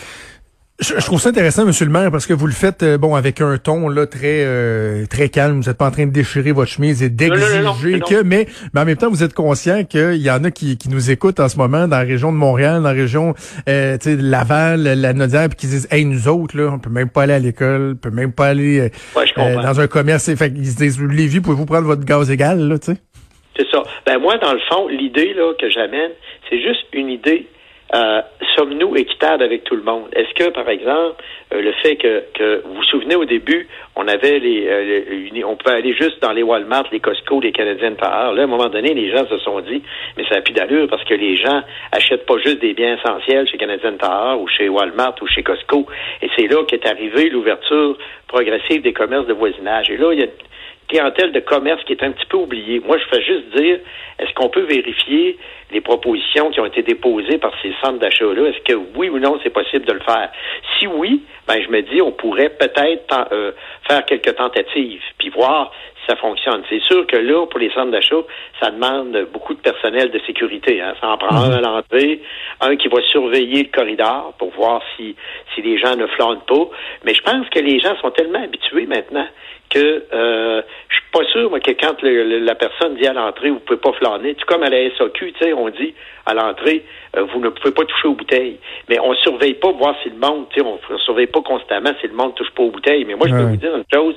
Je, 0.82 1.06
trouve 1.06 1.20
ça 1.20 1.28
intéressant, 1.28 1.64
Monsieur 1.64 1.84
le 1.86 1.92
maire, 1.92 2.10
parce 2.10 2.26
que 2.26 2.32
vous 2.32 2.48
le 2.48 2.52
faites 2.52 2.82
euh, 2.82 2.98
bon 2.98 3.14
avec 3.14 3.40
un 3.40 3.56
ton 3.56 3.88
là 3.88 4.04
très 4.06 4.44
euh, 4.44 5.06
très 5.06 5.28
calme. 5.28 5.60
Vous 5.60 5.68
n'êtes 5.68 5.78
pas 5.78 5.86
en 5.86 5.92
train 5.92 6.06
de 6.06 6.12
déchirer 6.12 6.50
votre 6.50 6.72
chemise 6.72 7.04
et 7.04 7.08
d'exiger 7.08 8.00
que, 8.00 8.22
mais, 8.24 8.46
mais 8.74 8.80
en 8.80 8.84
même 8.84 8.96
temps, 8.96 9.08
vous 9.08 9.22
êtes 9.22 9.32
conscient 9.32 9.84
qu'il 9.84 10.16
y 10.16 10.30
en 10.30 10.42
a 10.42 10.50
qui, 10.50 10.76
qui 10.76 10.88
nous 10.88 11.12
écoutent 11.12 11.38
en 11.38 11.48
ce 11.48 11.56
moment 11.56 11.86
dans 11.86 11.98
la 11.98 12.02
région 12.02 12.32
de 12.32 12.36
Montréal, 12.36 12.82
dans 12.82 12.88
la 12.88 12.94
région 12.94 13.34
euh, 13.68 13.96
de 13.96 14.16
Laval, 14.20 14.82
la 14.82 15.12
Nodière, 15.12 15.48
puis 15.50 15.56
qui 15.56 15.66
disent 15.68 15.86
Hey, 15.92 16.04
nous 16.04 16.26
autres, 16.26 16.56
là, 16.56 16.70
on 16.72 16.80
peut 16.80 16.90
même 16.90 17.10
pas 17.10 17.22
aller 17.22 17.34
à 17.34 17.38
l'école, 17.38 17.92
on 17.94 17.96
peut 17.96 18.14
même 18.14 18.32
pas 18.32 18.48
aller 18.48 18.90
dans 19.36 19.80
un 19.80 19.86
commerce. 19.86 20.34
Fait 20.34 20.52
ils 20.56 20.66
se 20.66 20.76
disent 20.76 21.00
Lévi, 21.00 21.40
pouvez-vous 21.40 21.66
prendre 21.66 21.86
votre 21.86 22.04
gaz 22.04 22.28
égal, 22.28 22.58
là, 22.58 22.78
tu 22.80 22.92
sais? 22.92 22.98
C'est 23.56 23.68
ça. 23.70 23.84
Ben 24.04 24.18
moi, 24.18 24.36
dans 24.38 24.52
le 24.52 24.60
fond, 24.68 24.88
l'idée 24.88 25.32
là 25.34 25.52
que 25.60 25.70
j'amène, 25.70 26.10
c'est 26.50 26.60
juste 26.60 26.86
une 26.92 27.08
idée 27.08 27.46
euh, 27.94 28.22
sommes-nous 28.56 28.96
équitables 28.96 29.42
avec 29.42 29.64
tout 29.64 29.76
le 29.76 29.82
monde? 29.82 30.08
Est-ce 30.14 30.32
que, 30.34 30.50
par 30.50 30.68
exemple, 30.68 31.22
euh, 31.52 31.60
le 31.60 31.72
fait 31.82 31.96
que, 31.96 32.24
que, 32.32 32.62
vous 32.64 32.74
vous 32.74 32.84
souvenez 32.84 33.16
au 33.16 33.24
début, 33.24 33.68
on 33.96 34.08
avait 34.08 34.38
les, 34.38 34.66
euh, 34.66 35.44
on 35.46 35.56
pouvait 35.56 35.76
aller 35.76 35.92
juste 35.92 36.22
dans 36.22 36.32
les 36.32 36.42
Walmart, 36.42 36.84
les 36.90 37.00
Costco, 37.00 37.40
les 37.40 37.52
Canadiennes 37.52 37.96
par 37.96 38.32
Là, 38.32 38.42
à 38.42 38.44
un 38.44 38.48
moment 38.48 38.68
donné, 38.68 38.94
les 38.94 39.10
gens 39.10 39.26
se 39.26 39.38
sont 39.38 39.60
dit, 39.60 39.82
mais 40.16 40.24
ça 40.28 40.36
n'a 40.36 40.40
plus 40.40 40.54
d'allure 40.54 40.88
parce 40.88 41.04
que 41.04 41.14
les 41.14 41.36
gens 41.36 41.62
achètent 41.92 42.26
pas 42.26 42.38
juste 42.38 42.60
des 42.60 42.72
biens 42.72 42.96
essentiels 42.96 43.46
chez 43.48 43.58
Canadienne 43.58 43.98
Tire 43.98 44.38
ou 44.40 44.48
chez 44.48 44.68
Walmart 44.68 45.14
ou 45.20 45.26
chez 45.26 45.42
Costco. 45.42 45.86
Et 46.22 46.28
c'est 46.36 46.46
là 46.46 46.64
qu'est 46.66 46.86
arrivée 46.86 47.28
l'ouverture 47.28 47.98
progressive 48.26 48.82
des 48.82 48.92
commerces 48.92 49.26
de 49.26 49.34
voisinage. 49.34 49.90
Et 49.90 49.98
là, 49.98 50.12
il 50.12 50.20
y 50.20 50.22
a 50.22 50.28
clientèle 50.92 51.32
de 51.32 51.40
commerce 51.40 51.82
qui 51.84 51.92
est 51.92 52.02
un 52.02 52.12
petit 52.12 52.26
peu 52.26 52.36
oubliée. 52.36 52.80
Moi, 52.80 52.98
je 52.98 53.04
fais 53.04 53.22
juste 53.22 53.56
dire, 53.56 53.78
est-ce 54.18 54.32
qu'on 54.34 54.50
peut 54.50 54.62
vérifier 54.62 55.38
les 55.72 55.80
propositions 55.80 56.50
qui 56.50 56.60
ont 56.60 56.66
été 56.66 56.82
déposées 56.82 57.38
par 57.38 57.52
ces 57.62 57.72
centres 57.82 57.98
d'achat-là? 57.98 58.50
Est-ce 58.50 58.60
que 58.60 58.78
oui 58.94 59.08
ou 59.08 59.18
non, 59.18 59.38
c'est 59.42 59.50
possible 59.50 59.86
de 59.86 59.92
le 59.92 60.00
faire? 60.00 60.30
Si 60.78 60.86
oui, 60.86 61.22
ben 61.48 61.62
je 61.62 61.68
me 61.70 61.80
dis, 61.82 62.02
on 62.02 62.12
pourrait 62.12 62.50
peut-être 62.50 63.28
euh, 63.32 63.52
faire 63.88 64.04
quelques 64.04 64.36
tentatives, 64.36 65.02
puis 65.18 65.30
voir 65.30 65.72
ça 66.06 66.16
fonctionne. 66.16 66.62
C'est 66.68 66.82
sûr 66.82 67.06
que 67.06 67.16
là, 67.16 67.46
pour 67.46 67.60
les 67.60 67.70
centres 67.70 67.90
d'achat, 67.90 68.22
ça 68.60 68.70
demande 68.70 69.26
beaucoup 69.32 69.54
de 69.54 69.60
personnel 69.60 70.10
de 70.10 70.18
sécurité. 70.26 70.80
Hein. 70.80 70.94
Ça 71.00 71.08
en 71.08 71.18
prend 71.18 71.36
un 71.36 71.52
à 71.52 71.60
l'entrée, 71.60 72.20
un 72.60 72.76
qui 72.76 72.88
va 72.88 73.00
surveiller 73.02 73.64
le 73.64 73.70
corridor 73.70 74.34
pour 74.38 74.50
voir 74.50 74.82
si, 74.96 75.14
si 75.54 75.62
les 75.62 75.78
gens 75.78 75.96
ne 75.96 76.06
flânent 76.06 76.42
pas. 76.46 76.68
Mais 77.04 77.14
je 77.14 77.22
pense 77.22 77.48
que 77.50 77.60
les 77.60 77.78
gens 77.78 77.96
sont 78.00 78.10
tellement 78.10 78.42
habitués 78.42 78.86
maintenant 78.86 79.26
que 79.70 80.04
euh, 80.12 80.62
pas 81.12 81.24
sûr 81.26 81.50
moi, 81.50 81.60
que 81.60 81.70
quand 81.72 82.02
la 82.02 82.54
personne 82.54 82.96
dit 82.96 83.06
à 83.06 83.12
l'entrée, 83.12 83.50
vous 83.50 83.60
pouvez 83.60 83.78
pas 83.78 83.92
flâner. 83.92 84.34
Tout 84.34 84.46
comme 84.46 84.62
à 84.62 84.70
la 84.70 84.90
SAQ, 84.96 85.32
tu 85.32 85.38
sais, 85.38 85.52
on 85.52 85.68
dit 85.68 85.94
à 86.24 86.34
l'entrée, 86.34 86.84
euh, 87.16 87.24
vous 87.32 87.40
ne 87.40 87.50
pouvez 87.50 87.72
pas 87.72 87.84
toucher 87.84 88.08
aux 88.08 88.14
bouteilles. 88.14 88.58
Mais 88.88 88.98
on 88.98 89.14
surveille 89.16 89.54
pas 89.54 89.70
voir 89.72 89.94
si 90.02 90.08
le 90.08 90.16
monde, 90.16 90.46
tu 90.50 90.60
sais, 90.60 90.66
on, 90.66 90.78
ne 90.92 90.98
surveille 90.98 91.26
pas 91.26 91.42
constamment 91.42 91.90
si 92.00 92.08
le 92.08 92.14
monde 92.14 92.34
touche 92.34 92.50
pas 92.50 92.62
aux 92.62 92.70
bouteilles. 92.70 93.04
Mais 93.04 93.14
moi, 93.14 93.28
je 93.28 93.34
peux 93.34 93.42
vous 93.42 93.56
dire 93.56 93.76
une 93.76 93.84
chose, 93.92 94.14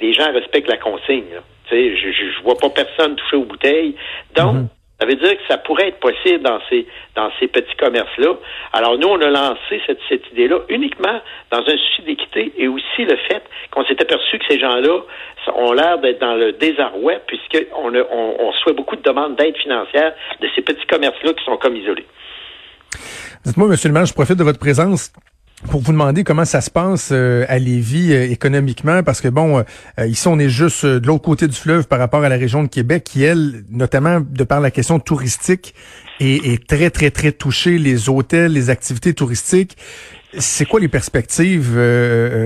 les 0.00 0.12
gens 0.12 0.32
respectent 0.32 0.70
la 0.70 0.76
consigne. 0.76 1.24
Tu 1.68 1.74
sais, 1.74 1.96
je, 1.96 2.12
je, 2.12 2.42
vois 2.42 2.54
pas 2.54 2.70
personne 2.70 3.16
toucher 3.16 3.36
aux 3.36 3.44
bouteilles. 3.44 3.96
Donc, 4.36 4.54
mhm. 4.54 4.68
Ça 4.98 5.06
veut 5.06 5.14
dire 5.14 5.32
que 5.36 5.46
ça 5.46 5.58
pourrait 5.58 5.88
être 5.88 6.00
possible 6.00 6.42
dans 6.42 6.58
ces 6.70 6.86
dans 7.14 7.30
ces 7.38 7.48
petits 7.48 7.76
commerces-là. 7.76 8.34
Alors 8.72 8.98
nous, 8.98 9.08
on 9.08 9.20
a 9.20 9.28
lancé 9.28 9.80
cette, 9.86 9.98
cette 10.08 10.26
idée-là 10.32 10.60
uniquement 10.70 11.20
dans 11.50 11.58
un 11.58 11.76
souci 11.76 12.02
d'équité 12.06 12.52
et 12.56 12.66
aussi 12.66 13.04
le 13.04 13.16
fait 13.28 13.42
qu'on 13.70 13.84
s'est 13.84 14.00
aperçu 14.00 14.38
que 14.38 14.44
ces 14.48 14.58
gens-là 14.58 15.02
ont 15.54 15.72
l'air 15.72 15.98
d'être 15.98 16.20
dans 16.20 16.34
le 16.34 16.52
désarroi 16.52 17.14
puisqu'on 17.26 17.94
on, 17.94 18.36
on 18.40 18.50
reçoit 18.50 18.72
beaucoup 18.72 18.96
de 18.96 19.02
demandes 19.02 19.36
d'aide 19.36 19.56
financière 19.58 20.14
de 20.40 20.48
ces 20.54 20.62
petits 20.62 20.86
commerces-là 20.86 21.34
qui 21.34 21.44
sont 21.44 21.56
comme 21.58 21.76
isolés. 21.76 22.06
Dites-moi, 23.44 23.68
Monsieur 23.68 23.88
le 23.90 23.94
maire, 23.94 24.06
je 24.06 24.14
profite 24.14 24.36
de 24.38 24.44
votre 24.44 24.58
présence 24.58 25.12
pour 25.64 25.80
vous 25.80 25.92
demander 25.92 26.22
comment 26.22 26.44
ça 26.44 26.60
se 26.60 26.70
passe 26.70 27.10
euh, 27.12 27.46
à 27.48 27.58
Lévis 27.58 28.12
euh, 28.12 28.30
économiquement, 28.30 29.02
parce 29.02 29.20
que 29.20 29.28
bon, 29.28 29.64
euh, 29.98 30.06
ici 30.06 30.28
on 30.28 30.38
est 30.38 30.50
juste 30.50 30.84
de 30.84 31.06
l'autre 31.06 31.24
côté 31.24 31.48
du 31.48 31.56
fleuve 31.56 31.86
par 31.86 31.98
rapport 31.98 32.22
à 32.22 32.28
la 32.28 32.36
région 32.36 32.62
de 32.62 32.68
Québec, 32.68 33.04
qui 33.04 33.22
elle, 33.22 33.64
notamment 33.70 34.20
de 34.20 34.44
par 34.44 34.60
la 34.60 34.70
question 34.70 34.98
touristique, 35.00 35.74
est, 36.20 36.46
est 36.46 36.66
très 36.66 36.90
très 36.90 37.10
très 37.10 37.32
touchée. 37.32 37.78
Les 37.78 38.08
hôtels, 38.08 38.52
les 38.52 38.70
activités 38.70 39.14
touristiques. 39.14 39.76
C'est 40.38 40.66
quoi 40.66 40.80
les 40.80 40.88
perspectives 40.88 41.78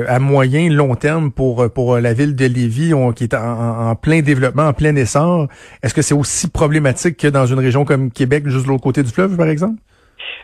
à 0.06 0.18
moyen, 0.20 0.70
long 0.70 0.94
terme 0.94 1.32
pour 1.32 1.68
pour 1.72 1.98
la 1.98 2.12
ville 2.12 2.36
de 2.36 2.44
Lévis, 2.46 2.92
qui 3.16 3.24
est 3.24 3.34
en, 3.34 3.88
en, 3.88 3.96
plein 3.96 4.20
développement, 4.20 4.68
en 4.68 4.72
plein 4.72 4.94
essor? 4.94 5.48
Est-ce 5.82 5.94
que 5.94 6.02
c'est 6.02 6.14
aussi 6.14 6.46
problématique 6.46 7.16
que 7.16 7.26
dans 7.26 7.46
une 7.46 7.58
région 7.58 7.84
comme 7.84 8.12
Québec, 8.12 8.44
juste 8.46 8.64
de 8.64 8.68
l'autre 8.68 8.84
côté 8.84 9.02
du 9.02 9.10
fleuve, 9.10 9.36
par 9.36 9.48
exemple? 9.48 9.80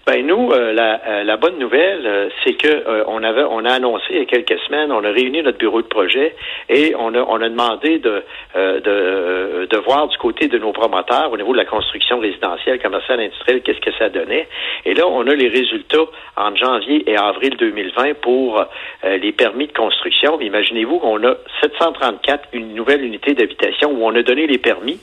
Ben 0.07 0.25
nous, 0.25 0.53
euh, 0.53 0.73
la, 0.73 1.01
euh, 1.05 1.25
la, 1.25 1.37
bonne 1.37 1.59
nouvelle, 1.59 2.07
euh, 2.07 2.29
c'est 2.45 2.53
que 2.53 3.05
on 3.09 3.25
avait, 3.25 3.43
on 3.43 3.65
a 3.65 3.73
annoncé 3.73 4.05
il 4.11 4.19
y 4.19 4.23
a 4.23 4.25
quelques 4.25 4.57
semaines, 4.61 4.93
on 4.93 5.03
a 5.03 5.11
réuni 5.11 5.43
notre 5.43 5.59
bureau 5.59 5.83
de 5.83 5.89
projet 5.89 6.37
et 6.69 6.95
on 6.97 7.13
a, 7.13 7.23
on 7.23 7.41
a 7.43 7.49
demandé 7.49 7.99
de, 7.99 8.23
de, 8.55 9.67
de 9.67 9.77
voir 9.79 10.07
du 10.07 10.17
côté 10.19 10.47
de 10.47 10.59
nos 10.59 10.71
promoteurs 10.73 11.33
au 11.33 11.37
niveau 11.37 11.51
de 11.53 11.57
la 11.57 11.65
construction 11.65 12.21
résidentielle, 12.21 12.81
commerciale, 12.81 13.19
industrielle, 13.19 13.63
qu'est-ce 13.63 13.81
que 13.81 13.93
ça 13.99 14.09
donnait. 14.09 14.47
Et 14.85 14.95
là, 14.95 15.09
on 15.09 15.27
a 15.27 15.35
les 15.35 15.49
résultats 15.49 16.07
en 16.37 16.55
janvier 16.55 17.03
et 17.11 17.17
avril 17.17 17.57
2020 17.57 18.21
pour 18.21 18.65
les 19.05 19.33
permis 19.33 19.67
de 19.67 19.73
construction. 19.73 20.41
Imaginez-vous 20.41 21.01
qu'on 21.01 21.23
a 21.25 21.35
734 21.63 22.51
une 22.53 22.75
nouvelle 22.75 23.05
unité 23.05 23.35
d'habitation 23.35 23.91
où 23.91 24.05
on 24.07 24.15
a 24.15 24.23
donné 24.23 24.47
les 24.47 24.59
permis. 24.59 25.01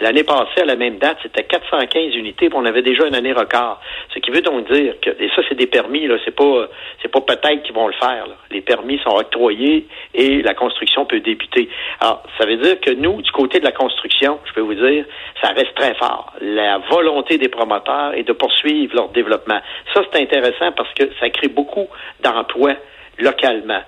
L'année 0.00 0.24
passée, 0.24 0.60
à 0.60 0.64
la 0.66 0.76
même 0.76 0.98
date, 0.98 1.18
c'était 1.22 1.44
415 1.44 2.14
unités, 2.16 2.48
puis 2.48 2.58
on 2.58 2.66
avait 2.66 2.82
déjà 2.82 3.06
une 3.06 3.14
année 3.14 3.32
record. 3.32 3.80
Ce 4.12 4.18
qui 4.18 4.30
veut 4.30 4.42
donc 4.42 4.70
dire 4.70 4.94
que, 5.00 5.10
et 5.10 5.30
ça, 5.34 5.42
c'est 5.48 5.54
des 5.54 5.66
permis, 5.66 6.06
là, 6.06 6.16
c'est 6.24 6.34
pas, 6.34 6.68
c'est 7.00 7.10
pas 7.10 7.22
peut-être 7.22 7.62
qu'ils 7.62 7.74
vont 7.74 7.86
le 7.86 7.94
faire. 7.94 8.26
Les 8.50 8.60
permis 8.60 8.98
sont 8.98 9.16
octroyés 9.16 9.86
et 10.12 10.42
la 10.42 10.52
construction 10.54 11.06
peut 11.06 11.20
débuter. 11.20 11.70
Alors, 12.00 12.22
ça 12.38 12.44
veut 12.44 12.56
dire 12.56 12.78
que 12.80 12.90
nous, 12.90 13.22
du 13.22 13.30
côté 13.32 13.58
de 13.58 13.64
la 13.64 13.72
construction, 13.72 14.38
je 14.44 14.52
peux 14.52 14.60
vous 14.60 14.74
dire, 14.74 15.06
ça 15.42 15.48
reste 15.48 15.74
très 15.74 15.94
fort. 15.94 16.32
La 16.42 16.78
volonté 16.90 17.38
des 17.38 17.48
promoteurs 17.48 18.12
est 18.14 18.24
de 18.24 18.32
poursuivre 18.32 18.94
leur 18.94 19.08
développement. 19.08 19.60
Ça, 19.94 20.02
c'est 20.12 20.20
intéressant 20.20 20.72
parce 20.72 20.92
que 20.92 21.04
ça 21.18 21.30
crée 21.30 21.48
beaucoup 21.48 21.88
d'emplois 22.20 22.74
localement. 23.18 23.82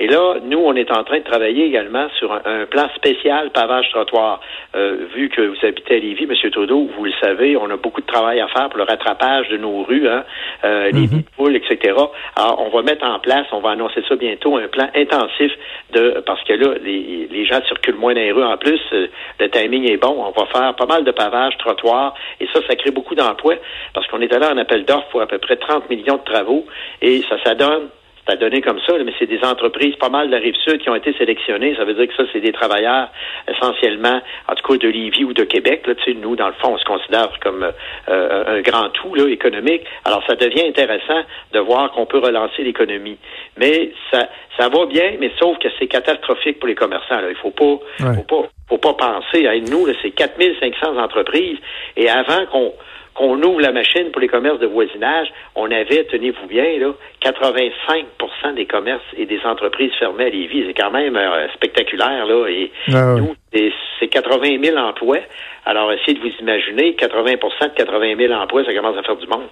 Et 0.00 0.06
là, 0.06 0.36
nous, 0.42 0.58
on 0.58 0.74
est 0.76 0.90
en 0.90 1.04
train 1.04 1.18
de 1.18 1.24
travailler 1.24 1.66
également 1.66 2.08
sur 2.18 2.32
un, 2.32 2.64
plan 2.64 2.88
spécial 2.96 3.50
pavage 3.50 3.90
trottoir. 3.90 4.40
Euh, 4.74 5.04
vu 5.14 5.28
que 5.28 5.42
vous 5.42 5.56
habitez 5.62 5.96
à 5.96 5.98
Lévis, 5.98 6.24
M. 6.24 6.50
Trudeau, 6.50 6.88
vous 6.96 7.04
le 7.04 7.12
savez, 7.20 7.54
on 7.58 7.68
a 7.68 7.76
beaucoup 7.76 8.00
de 8.00 8.06
travail 8.06 8.40
à 8.40 8.48
faire 8.48 8.70
pour 8.70 8.78
le 8.78 8.84
rattrapage 8.84 9.48
de 9.50 9.58
nos 9.58 9.82
rues, 9.82 10.08
hein, 10.08 10.24
euh, 10.64 10.90
les 10.90 11.06
mm 11.06 11.22
poules, 11.36 11.54
etc. 11.54 11.94
Alors, 12.34 12.64
on 12.66 12.74
va 12.74 12.82
mettre 12.82 13.04
en 13.04 13.18
place, 13.18 13.46
on 13.52 13.60
va 13.60 13.72
annoncer 13.72 14.02
ça 14.08 14.16
bientôt, 14.16 14.56
un 14.56 14.68
plan 14.68 14.88
intensif 14.94 15.52
de 15.92 16.22
parce 16.24 16.42
que 16.44 16.54
là, 16.54 16.74
les, 16.82 17.28
les 17.30 17.44
gens 17.44 17.60
circulent 17.66 17.96
moins 17.96 18.14
dans 18.14 18.20
les 18.20 18.32
rues 18.32 18.42
en 18.42 18.56
plus, 18.56 18.80
euh, 18.94 19.06
le 19.38 19.50
timing 19.50 19.90
est 19.90 19.98
bon. 19.98 20.16
On 20.18 20.30
va 20.30 20.46
faire 20.46 20.74
pas 20.76 20.86
mal 20.86 21.04
de 21.04 21.10
pavage, 21.10 21.58
trottoirs, 21.58 22.14
et 22.40 22.46
ça, 22.54 22.60
ça 22.66 22.74
crée 22.74 22.90
beaucoup 22.90 23.14
d'emplois 23.14 23.56
parce 23.92 24.06
qu'on 24.06 24.22
est 24.22 24.32
allé 24.32 24.46
en 24.46 24.56
appel 24.56 24.86
d'offres 24.86 25.08
pour 25.10 25.20
à 25.20 25.26
peu 25.26 25.38
près 25.38 25.56
30 25.56 25.90
millions 25.90 26.16
de 26.16 26.24
travaux, 26.24 26.64
et 27.02 27.20
ça, 27.28 27.36
ça 27.44 27.54
donne 27.54 27.90
ça 28.26 28.36
donné 28.36 28.60
comme 28.60 28.80
ça, 28.86 28.94
mais 29.04 29.12
c'est 29.18 29.26
des 29.26 29.42
entreprises, 29.44 29.96
pas 29.96 30.08
mal 30.08 30.28
de 30.28 30.32
la 30.32 30.38
Rive-Sud 30.38 30.78
qui 30.78 30.90
ont 30.90 30.94
été 30.94 31.12
sélectionnées. 31.14 31.74
Ça 31.76 31.84
veut 31.84 31.94
dire 31.94 32.06
que 32.06 32.14
ça, 32.14 32.24
c'est 32.32 32.40
des 32.40 32.52
travailleurs 32.52 33.08
essentiellement, 33.48 34.20
en 34.48 34.54
tout 34.54 34.72
cas 34.72 34.78
de 34.78 34.88
Lévis 34.88 35.24
ou 35.24 35.32
de 35.32 35.44
Québec. 35.44 35.86
Là, 35.86 35.94
nous, 36.20 36.36
dans 36.36 36.48
le 36.48 36.54
fond, 36.54 36.74
on 36.74 36.78
se 36.78 36.84
considère 36.84 37.28
comme 37.40 37.70
euh, 38.08 38.58
un 38.58 38.60
grand 38.60 38.90
tout 38.90 39.14
là, 39.14 39.28
économique. 39.28 39.82
Alors, 40.04 40.22
ça 40.26 40.36
devient 40.36 40.66
intéressant 40.66 41.22
de 41.52 41.58
voir 41.60 41.90
qu'on 41.92 42.06
peut 42.06 42.18
relancer 42.18 42.62
l'économie. 42.62 43.18
Mais 43.56 43.92
ça, 44.10 44.28
ça 44.58 44.68
va 44.68 44.86
bien, 44.86 45.14
mais 45.18 45.30
sauf 45.38 45.58
que 45.58 45.68
c'est 45.78 45.86
catastrophique 45.86 46.58
pour 46.58 46.68
les 46.68 46.74
commerçants. 46.74 47.20
Là. 47.20 47.30
Il 47.30 47.36
faut 47.36 47.50
pas, 47.50 47.78
faut 47.98 48.22
pas, 48.22 48.48
faut 48.68 48.78
pas 48.78 48.94
penser 48.94 49.46
à 49.46 49.58
nous. 49.58 49.86
C'est 50.02 50.10
4500 50.10 50.98
entreprises. 50.98 51.58
Et 51.96 52.08
avant 52.08 52.46
qu'on 52.46 52.72
qu'on 53.14 53.42
ouvre 53.42 53.60
la 53.60 53.72
machine 53.72 54.10
pour 54.12 54.20
les 54.20 54.28
commerces 54.28 54.58
de 54.58 54.66
voisinage, 54.66 55.28
on 55.54 55.70
avait, 55.70 56.04
tenez-vous 56.04 56.46
bien, 56.46 56.78
là, 56.78 56.92
85% 57.22 58.54
des 58.54 58.66
commerces 58.66 59.02
et 59.16 59.26
des 59.26 59.40
entreprises 59.44 59.92
fermées 59.98 60.24
à 60.24 60.28
Lévis. 60.30 60.64
C'est 60.66 60.80
quand 60.80 60.90
même 60.90 61.16
euh, 61.16 61.48
spectaculaire, 61.54 62.26
là. 62.26 62.48
Et 62.48 62.70
ah 62.92 63.14
nous, 63.16 63.34
c'est 63.52 64.08
80 64.08 64.62
000 64.62 64.76
emplois. 64.76 65.20
Alors, 65.66 65.92
essayez 65.92 66.14
de 66.14 66.20
vous 66.20 66.34
imaginer, 66.40 66.92
80% 66.92 67.70
de 67.70 67.74
80 67.74 68.16
000 68.16 68.32
emplois, 68.32 68.64
ça 68.64 68.72
commence 68.72 68.96
à 68.96 69.02
faire 69.02 69.16
du 69.16 69.26
monde. 69.26 69.48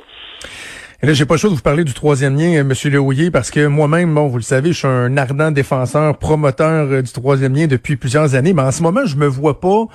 Et 1.00 1.06
là, 1.06 1.12
j'ai 1.12 1.26
pas 1.26 1.34
le 1.34 1.38
choix 1.38 1.50
de 1.50 1.54
vous 1.54 1.62
parler 1.62 1.84
du 1.84 1.94
troisième 1.94 2.36
lien, 2.36 2.56
euh, 2.56 2.64
Monsieur 2.64 2.90
Lehouillier, 2.90 3.30
parce 3.30 3.52
que 3.52 3.68
moi-même, 3.68 4.12
bon, 4.12 4.26
vous 4.26 4.38
le 4.38 4.42
savez, 4.42 4.72
je 4.72 4.78
suis 4.78 4.88
un 4.88 5.16
ardent 5.16 5.52
défenseur, 5.52 6.18
promoteur 6.18 6.88
euh, 6.90 7.02
du 7.02 7.12
troisième 7.12 7.54
lien 7.54 7.68
depuis 7.68 7.94
plusieurs 7.94 8.34
années, 8.34 8.52
mais 8.52 8.62
en 8.62 8.72
ce 8.72 8.82
moment, 8.82 9.06
je 9.06 9.14
me 9.14 9.28
vois 9.28 9.60
pas 9.60 9.86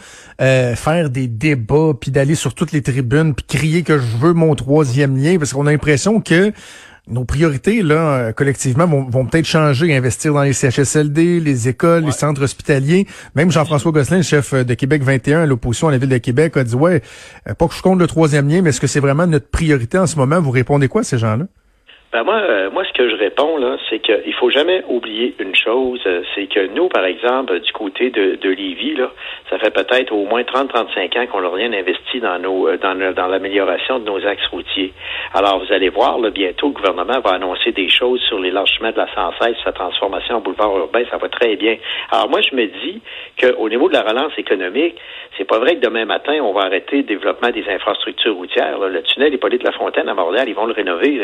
euh, 0.42 0.78
faire 0.78 1.10
des 1.10 1.28
débats, 1.28 1.92
puis 2.00 2.10
d'aller 2.10 2.36
sur 2.36 2.56
toutes 2.56 2.72
les 2.72 2.82
tribunes, 2.82 3.36
puis 3.36 3.46
crier 3.46 3.84
que 3.84 4.00
je 4.00 4.16
veux 4.16 4.32
mon 4.32 4.56
troisième 4.56 5.18
lien, 5.18 5.38
parce 5.38 5.52
qu'on 5.52 5.68
a 5.68 5.72
l'impression 5.72 6.22
que 6.22 6.54
nos 7.08 7.26
priorités, 7.26 7.82
là, 7.82 8.30
euh, 8.30 8.32
collectivement, 8.32 8.86
vont, 8.86 9.26
peut-être 9.26 9.46
changer, 9.46 9.96
investir 9.96 10.34
dans 10.34 10.44
les 10.44 10.54
CHSLD, 10.54 11.40
les 11.40 11.68
écoles, 11.68 12.06
les 12.06 12.12
centres 12.12 12.42
hospitaliers. 12.42 13.06
Même 13.36 13.52
Jean-François 13.52 13.92
Gosselin, 13.92 14.22
chef 14.22 14.54
de 14.54 14.74
Québec 14.74 15.04
21 15.04 15.42
à 15.42 15.46
l'opposition 15.46 15.90
à 15.90 15.92
la 15.92 15.98
Ville 15.98 16.10
de 16.10 16.18
Québec, 16.18 16.56
a 16.56 16.64
dit, 16.64 16.76
ouais, 16.76 17.02
euh, 17.50 17.54
pas 17.54 17.68
que 17.68 17.74
je 17.74 17.82
compte 17.82 18.00
le 18.00 18.08
troisième 18.08 18.48
lien, 18.48 18.62
mais 18.62 18.70
est-ce 18.70 18.80
que 18.80 18.88
c'est 18.88 19.02
vraiment 19.02 19.28
notre 19.28 19.50
priorité 19.50 19.98
en 19.98 20.08
ce 20.08 20.18
moment? 20.18 20.40
Vous 20.40 20.52
répondez 20.52 20.88
quoi 20.88 21.02
à 21.02 21.04
ces 21.04 21.18
gens-là? 21.18 21.46
Ben 22.14 22.24
moi, 22.24 22.36
euh, 22.36 22.70
moi, 22.70 22.84
ce 22.86 22.94
que 22.96 23.10
je 23.24 23.30
réponds 23.30 23.58
là, 23.58 23.78
c'est 23.90 24.00
qu'il 24.00 24.34
faut 24.34 24.50
jamais 24.50 24.84
oublier 24.88 25.34
une 25.40 25.56
chose, 25.56 26.02
euh, 26.06 26.24
c'est 26.36 26.48
que 26.48 26.68
nous, 26.68 26.90
par 26.90 27.06
exemple, 27.06 27.60
du 27.60 27.72
côté 27.72 28.10
de, 28.10 28.36
de 28.36 28.50
Lévis, 28.50 28.96
là, 28.96 29.12
ça 29.50 29.58
fait 29.60 29.72
peut-être 29.72 30.12
au 30.12 30.26
moins 30.26 30.42
30-35 30.42 31.20
ans 31.20 31.28
qu'on 31.28 31.42
n'a 31.42 31.50
rien 31.50 31.72
investi 31.72 32.20
dans 32.20 32.38
nos 32.40 32.68
euh, 32.68 32.78
dans, 32.78 32.96
dans 33.14 33.28
l'amélioration 33.28 34.00
de 34.00 34.06
nos 34.06 34.26
axes 34.26 34.46
routiers. 34.48 34.94
Alors, 35.34 35.64
vous 35.64 35.72
allez 35.72 35.90
voir, 35.90 36.20
là, 36.20 36.32
bientôt, 36.32 36.68
le 36.68 36.74
gouvernement 36.74 37.20
va 37.24 37.32
annoncer 37.36 37.72
des 37.72 37.90
choses 37.90 38.22
sur 38.28 38.40
l'élargissement 38.40 38.92
de 38.92 38.98
la 38.98 39.08
116, 39.14 39.56
sa 39.64 39.72
transformation 39.72 40.38
en 40.38 40.42
boulevard 40.42 40.78
urbain, 40.78 41.04
ça 41.10 41.18
va 41.18 41.30
très 41.30 41.56
bien. 41.56 41.78
Alors, 42.12 42.30
moi, 42.30 42.42
je 42.42 42.56
me 42.56 42.66
dis 42.66 43.02
qu'au 43.40 43.70
niveau 43.70 43.88
de 43.88 43.94
la 43.94 44.02
relance 44.02 44.34
économique, 44.38 44.96
c'est 45.38 45.46
pas 45.46 45.60
vrai 45.60 45.76
que 45.76 45.82
demain 45.82 46.06
matin, 46.06 46.34
on 46.42 46.54
va 46.54 46.64
arrêter 46.64 46.98
le 46.98 47.04
développement 47.04 47.50
des 47.50 47.66
infrastructures 47.68 48.36
routières. 48.36 48.80
Le 48.80 49.02
tunnel 49.04 49.34
Hippolyte 49.34 49.64
Lafontaine 49.64 50.10
à 50.10 50.14
Montréal, 50.14 50.46
ils 50.48 50.56
vont 50.56 50.66
le 50.66 50.74
rénover. 50.74 51.20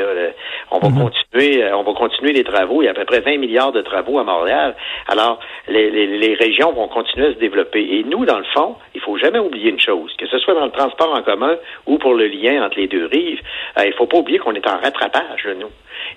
On 0.72 0.80
va 0.80 0.90
mhm. 0.90 1.04
continuer, 1.04 1.64
euh, 1.64 1.78
on 1.78 1.84
va 1.84 1.89
continuer 1.94 2.34
les 2.34 2.44
travaux. 2.44 2.82
Il 2.82 2.86
y 2.86 2.88
a 2.88 2.92
à 2.92 2.94
peu 2.94 3.06
près 3.06 3.22
20 3.22 3.38
milliards 3.38 3.72
de 3.72 3.82
travaux 3.82 4.20
à 4.20 4.24
Montréal. 4.24 4.76
Alors, 5.08 5.40
les, 5.68 5.90
les, 5.90 6.34
régions 6.36 6.72
vont 6.72 6.88
continuer 6.88 7.28
à 7.28 7.34
se 7.34 7.40
développer. 7.40 7.82
Et 7.82 8.04
nous, 8.04 8.26
dans 8.26 8.38
le 8.38 8.46
fond, 8.54 8.76
il 8.96 9.02
faut 9.02 9.18
jamais 9.18 9.40
oublier 9.40 9.70
une 9.70 9.80
chose, 9.80 10.14
que 10.18 10.28
ce 10.28 10.38
soit 10.40 10.54
dans 10.54 10.66
le 10.66 10.72
transport 10.72 11.14
en 11.14 11.22
commun 11.22 11.56
ou 11.86 11.98
pour 11.98 12.14
le 12.14 12.28
lien 12.28 12.64
entre 12.64 12.78
les 12.78 12.88
deux 12.88 13.06
rives, 13.06 13.42
euh, 13.78 13.86
il 13.86 13.94
faut 13.94 14.06
pas 14.06 14.18
oublier 14.18 14.40
qu'on 14.40 14.54
est 14.54 14.68
en 14.68 14.78
rattrapage, 14.78 15.48
nous. 15.60 15.70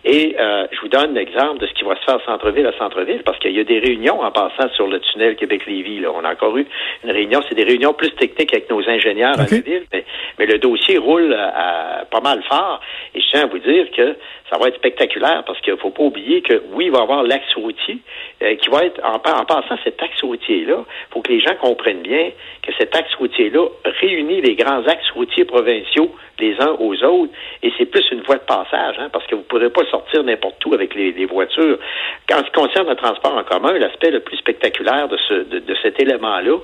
Et 0.05 0.37
euh, 0.39 0.67
je 0.73 0.81
vous 0.81 0.89
donne 0.89 1.15
l'exemple 1.15 1.59
de 1.59 1.67
ce 1.67 1.73
qui 1.75 1.85
va 1.85 1.97
se 1.97 2.05
faire 2.05 2.19
centre-ville 2.25 2.67
à 2.67 2.73
centre-ville, 2.79 3.23
parce 3.25 3.39
qu'il 3.39 3.53
y 3.53 3.61
a 3.61 3.65
des 3.65 3.79
réunions 3.79 4.21
en 4.21 4.31
passant 4.31 4.69
sur 4.75 4.87
le 4.87 5.01
tunnel 5.01 5.37
Québec-Lévis. 5.37 6.05
On 6.07 6.25
a 6.25 6.33
encore 6.33 6.57
eu 6.57 6.67
une 7.05 7.11
réunion, 7.11 7.41
c'est 7.49 7.55
des 7.55 7.65
réunions 7.65 7.93
plus 7.93 8.11
techniques 8.13 8.53
avec 8.53 8.71
nos 8.71 8.89
ingénieurs 8.89 9.35
à 9.35 9.43
la 9.43 9.45
ville, 9.45 9.85
mais, 9.93 10.47
le 10.47 10.59
dossier 10.59 10.99
roule 10.99 11.33
à, 11.35 12.05
pas 12.11 12.21
mal 12.21 12.43
fort. 12.49 12.81
Et 13.15 13.21
je 13.21 13.27
tiens 13.31 13.43
à 13.45 13.47
vous 13.47 13.59
dire 13.59 13.91
que 13.93 14.17
ça 14.53 14.59
va 14.59 14.69
être 14.69 14.77
spectaculaire 14.77 15.45
parce 15.47 15.59
qu'il 15.63 15.73
ne 15.73 15.79
faut 15.79 15.91
pas 15.91 16.03
oublier 16.03 16.43
que 16.43 16.63
oui, 16.73 16.87
il 16.87 16.93
va 16.93 16.99
y 16.99 17.03
avoir 17.03 17.23
l'axe 17.23 17.55
routier 17.55 17.99
euh, 18.43 18.55
qui 18.57 18.69
va 18.69 18.85
être, 18.85 19.01
en, 19.03 19.19
passant 19.19 19.79
cet 19.83 20.03
axe 20.03 20.21
routier-là, 20.21 20.85
il 20.87 21.13
faut 21.13 21.23
que 21.23 21.33
les 21.33 21.41
gens 21.41 21.55
comprennent 21.59 22.03
bien 22.03 22.31
que 22.63 22.71
cet 22.77 22.95
axe 22.95 23.15
routier-là 23.15 23.67
réunit 24.01 24.43
les 24.43 24.55
grands 24.55 24.87
axes 24.87 25.11
routiers 25.15 25.47
provinciaux 25.47 26.15
les 26.39 26.61
uns 26.61 26.77
aux 26.81 26.95
autres, 27.05 27.33
et 27.63 27.73
c'est 27.79 27.87
plus 27.87 28.05
une 28.11 28.21
voie 28.23 28.37
de 28.37 28.43
passage, 28.43 28.97
hein, 28.99 29.09
parce 29.13 29.25
que 29.27 29.37
vous 29.37 29.43
ne 29.43 29.47
pourrez 29.47 29.71
pas 29.71 29.85
sortir 29.87 30.25
n'importe 30.25 30.65
où 30.67 30.75
avec 30.75 30.93
les, 30.95 31.25
voitures. 31.25 31.79
Quand 32.29 32.43
ce 32.45 32.51
concerne 32.51 32.89
le 32.89 32.97
transport 32.97 33.37
en 33.37 33.45
commun, 33.45 33.73
l'aspect 33.79 34.11
le 34.11 34.21
plus 34.21 34.39
spectaculaire 34.39 35.07
de, 35.07 35.17
ce, 35.29 35.35
de 35.35 35.77
cet 35.83 36.03
élément-là, 36.03 36.59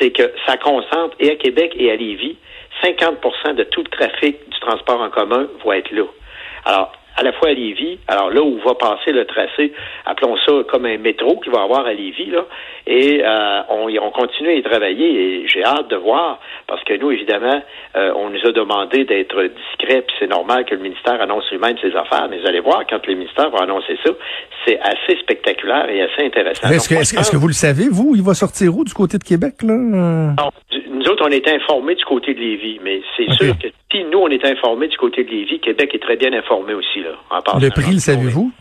c'est 0.00 0.10
que 0.10 0.32
ça 0.46 0.56
concentre, 0.56 1.14
et 1.20 1.30
à 1.30 1.36
Québec 1.36 1.74
et 1.78 1.92
à 1.92 1.96
Lévis, 1.96 2.38
50% 2.82 3.54
de 3.54 3.62
tout 3.64 3.82
le 3.82 3.96
trafic 3.96 4.36
du 4.50 4.58
transport 4.58 5.00
en 5.00 5.10
commun 5.10 5.46
va 5.64 5.76
être 5.76 5.92
là. 5.92 6.06
Alors, 6.64 6.92
à 7.20 7.22
la 7.22 7.32
fois 7.32 7.50
à 7.50 7.52
Lévis, 7.52 7.98
alors 8.08 8.30
là 8.30 8.40
où 8.40 8.58
va 8.64 8.74
passer 8.74 9.12
le 9.12 9.26
tracé, 9.26 9.72
appelons 10.06 10.36
ça 10.46 10.52
comme 10.68 10.86
un 10.86 10.96
métro 10.96 11.38
qu'il 11.40 11.52
va 11.52 11.62
avoir 11.62 11.84
à 11.84 11.92
Lévis, 11.92 12.30
là, 12.30 12.46
et 12.86 13.22
euh, 13.22 13.62
on, 13.68 13.90
on 14.00 14.10
continue 14.10 14.48
à 14.48 14.54
y 14.54 14.62
travailler 14.62 15.42
et 15.42 15.48
j'ai 15.48 15.62
hâte 15.62 15.88
de 15.88 15.96
voir, 15.96 16.40
parce 16.66 16.82
que 16.84 16.94
nous, 16.94 17.10
évidemment, 17.10 17.60
euh, 17.96 18.12
on 18.16 18.30
nous 18.30 18.40
a 18.46 18.52
demandé 18.52 19.04
d'être 19.04 19.36
discrets, 19.42 20.02
puis 20.02 20.16
c'est 20.18 20.30
normal 20.30 20.64
que 20.64 20.74
le 20.74 20.80
ministère 20.80 21.20
annonce 21.20 21.44
lui-même 21.50 21.76
ses 21.82 21.94
affaires, 21.94 22.26
mais 22.30 22.38
vous 22.38 22.46
allez 22.46 22.60
voir, 22.60 22.84
quand 22.88 23.06
le 23.06 23.14
ministère 23.14 23.50
va 23.50 23.64
annoncer 23.64 23.98
ça, 24.02 24.12
c'est 24.64 24.80
assez 24.80 25.20
spectaculaire 25.20 25.90
et 25.90 26.00
assez 26.02 26.24
intéressant. 26.24 26.70
Est-ce 26.70 26.88
que, 26.88 26.94
est 26.94 27.30
que, 27.30 27.36
vous 27.36 27.48
le 27.48 27.52
savez, 27.52 27.88
vous, 27.90 28.14
il 28.16 28.22
va 28.22 28.32
sortir 28.32 28.74
où 28.74 28.84
du 28.84 28.94
côté 28.94 29.18
de 29.18 29.24
Québec, 29.24 29.62
là? 29.62 29.74
Non, 29.74 30.50
autres, 31.10 31.24
on 31.26 31.30
est 31.30 31.46
informés 31.48 31.94
du 31.94 32.04
côté 32.04 32.34
de 32.34 32.40
Lévis, 32.40 32.80
mais 32.82 33.00
c'est 33.16 33.30
sûr 33.32 33.56
que 33.58 33.68
si 33.90 34.04
nous, 34.04 34.18
on 34.18 34.28
est 34.28 34.44
informés 34.44 34.88
du 34.88 34.96
côté 34.96 35.24
de 35.24 35.30
Lévis, 35.30 35.60
Québec 35.60 35.90
est 35.94 35.98
très 36.02 36.16
bien 36.16 36.32
informé 36.32 36.74
aussi, 36.74 37.00
là, 37.00 37.10
en 37.30 37.58
Le 37.58 37.70
prix, 37.70 37.92
le 37.92 37.98
savez-vous? 37.98 38.52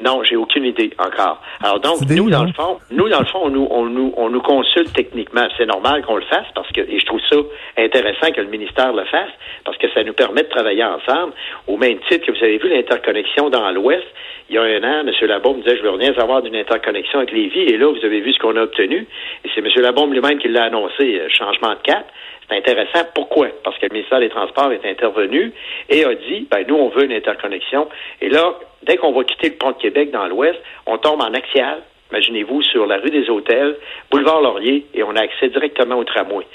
Non, 0.00 0.22
j'ai 0.22 0.36
aucune 0.36 0.64
idée 0.64 0.90
encore. 0.98 1.40
Alors 1.62 1.80
donc, 1.80 2.00
nous, 2.08 2.30
dans 2.30 2.44
le 2.44 2.52
fond, 2.52 2.78
nous, 2.90 3.08
dans 3.08 3.20
le 3.20 3.26
fond, 3.26 3.40
on 3.44 3.50
nous, 3.50 3.66
on 3.70 3.86
nous, 3.86 4.12
on 4.16 4.30
nous 4.30 4.40
consulte 4.40 4.92
techniquement. 4.92 5.46
C'est 5.56 5.66
normal 5.66 6.04
qu'on 6.04 6.16
le 6.16 6.22
fasse 6.22 6.46
parce 6.54 6.70
que, 6.72 6.80
et 6.80 6.98
je 6.98 7.06
trouve 7.06 7.20
ça 7.28 7.36
intéressant 7.76 8.30
que 8.30 8.40
le 8.40 8.48
ministère 8.48 8.92
le 8.92 9.04
fasse 9.04 9.30
parce 9.64 9.76
que 9.78 9.88
ça 9.92 10.04
nous 10.04 10.12
permet 10.12 10.42
de 10.42 10.48
travailler 10.48 10.84
ensemble. 10.84 11.32
Au 11.66 11.76
même 11.76 11.98
titre 12.08 12.26
que 12.26 12.32
vous 12.32 12.44
avez 12.44 12.58
vu 12.58 12.68
l'interconnexion 12.68 13.50
dans 13.50 13.70
l'Ouest, 13.70 14.06
il 14.48 14.54
y 14.54 14.58
a 14.58 14.62
un 14.62 14.82
an, 14.82 15.06
M. 15.06 15.12
Labaume 15.28 15.60
disait, 15.60 15.76
je 15.76 15.82
veux 15.82 15.90
rien 15.90 16.14
savoir 16.14 16.42
d'une 16.42 16.56
interconnexion 16.56 17.18
avec 17.18 17.32
Lévis. 17.32 17.60
Et 17.60 17.76
là, 17.76 17.86
vous 17.86 18.04
avez 18.04 18.20
vu 18.20 18.32
ce 18.32 18.38
qu'on 18.38 18.56
a 18.56 18.62
obtenu. 18.62 19.06
Et 19.44 19.50
c'est 19.54 19.60
M. 19.60 19.68
Labaume 19.76 20.12
lui-même 20.12 20.38
qui 20.38 20.48
l'a 20.48 20.64
annoncé, 20.64 21.20
euh, 21.20 21.28
changement 21.28 21.70
de 21.70 21.80
cap. 21.82 22.06
C'est 22.48 22.56
intéressant. 22.56 23.00
Pourquoi? 23.14 23.48
Parce 23.62 23.76
que 23.78 23.86
le 23.86 23.92
ministère 23.92 24.20
des 24.20 24.30
Transports 24.30 24.72
est 24.72 24.84
intervenu 24.84 25.52
et 25.88 26.04
a 26.04 26.14
dit, 26.14 26.48
ben, 26.50 26.64
nous, 26.66 26.76
on 26.76 26.88
veut 26.88 27.04
une 27.04 27.12
interconnexion. 27.12 27.88
Et 28.20 28.28
là, 28.28 28.54
dès 28.82 28.96
qu'on 28.96 29.12
va 29.12 29.24
quitter 29.24 29.50
le 29.50 29.56
pont 29.56 29.72
de 29.72 29.76
Québec 29.76 30.10
dans 30.10 30.26
l'ouest, 30.26 30.58
on 30.86 30.98
tombe 30.98 31.20
en 31.20 31.34
axial. 31.34 31.82
Imaginez-vous 32.10 32.62
sur 32.62 32.86
la 32.86 32.98
rue 32.98 33.10
des 33.10 33.28
Hôtels, 33.28 33.76
boulevard 34.10 34.40
Laurier, 34.40 34.86
et 34.94 35.02
on 35.02 35.14
a 35.14 35.20
accès 35.20 35.48
directement 35.48 35.96
au 35.96 36.04
tramway 36.04 36.46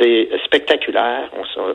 c'est 0.00 0.28
spectaculaire. 0.44 1.28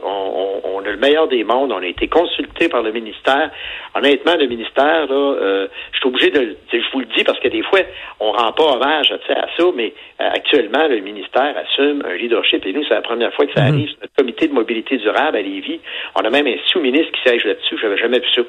On, 0.03 0.79
a 0.79 0.89
le 0.89 0.97
meilleur 0.97 1.27
des 1.27 1.43
mondes. 1.43 1.71
On 1.71 1.81
a 1.81 1.85
été 1.85 2.07
consulté 2.07 2.69
par 2.69 2.81
le 2.81 2.91
ministère. 2.91 3.51
Honnêtement, 3.93 4.35
le 4.35 4.47
ministère, 4.47 5.07
là, 5.07 5.13
euh, 5.13 5.67
je 5.91 5.97
suis 5.99 6.07
obligé 6.07 6.29
de, 6.31 6.55
je 6.71 6.91
vous 6.91 6.99
le 6.99 7.05
dis 7.15 7.23
parce 7.23 7.39
que 7.39 7.47
des 7.47 7.63
fois, 7.63 7.79
on 8.19 8.31
rend 8.31 8.51
pas 8.51 8.75
hommage 8.75 9.11
à 9.11 9.17
ça, 9.27 9.65
mais 9.75 9.93
euh, 10.21 10.29
actuellement, 10.33 10.87
le 10.87 10.99
ministère 10.99 11.55
assume 11.57 12.03
un 12.05 12.15
leadership. 12.15 12.65
Et 12.65 12.73
nous, 12.73 12.83
c'est 12.83 12.95
la 12.95 13.01
première 13.01 13.33
fois 13.33 13.45
que 13.45 13.53
ça 13.53 13.63
mhm. 13.63 13.73
arrive. 13.73 13.89
Notre 14.01 14.15
comité 14.15 14.47
de 14.47 14.53
mobilité 14.53 14.97
durable 14.97 15.37
à 15.37 15.41
Lévis, 15.41 15.79
on 16.15 16.21
a 16.21 16.29
même 16.29 16.47
un 16.47 16.57
sous-ministre 16.67 17.11
qui 17.11 17.21
siège 17.29 17.45
là-dessus. 17.45 17.77
J'avais 17.81 17.97
jamais 17.97 18.19
vu 18.19 18.27
ça. 18.33 18.41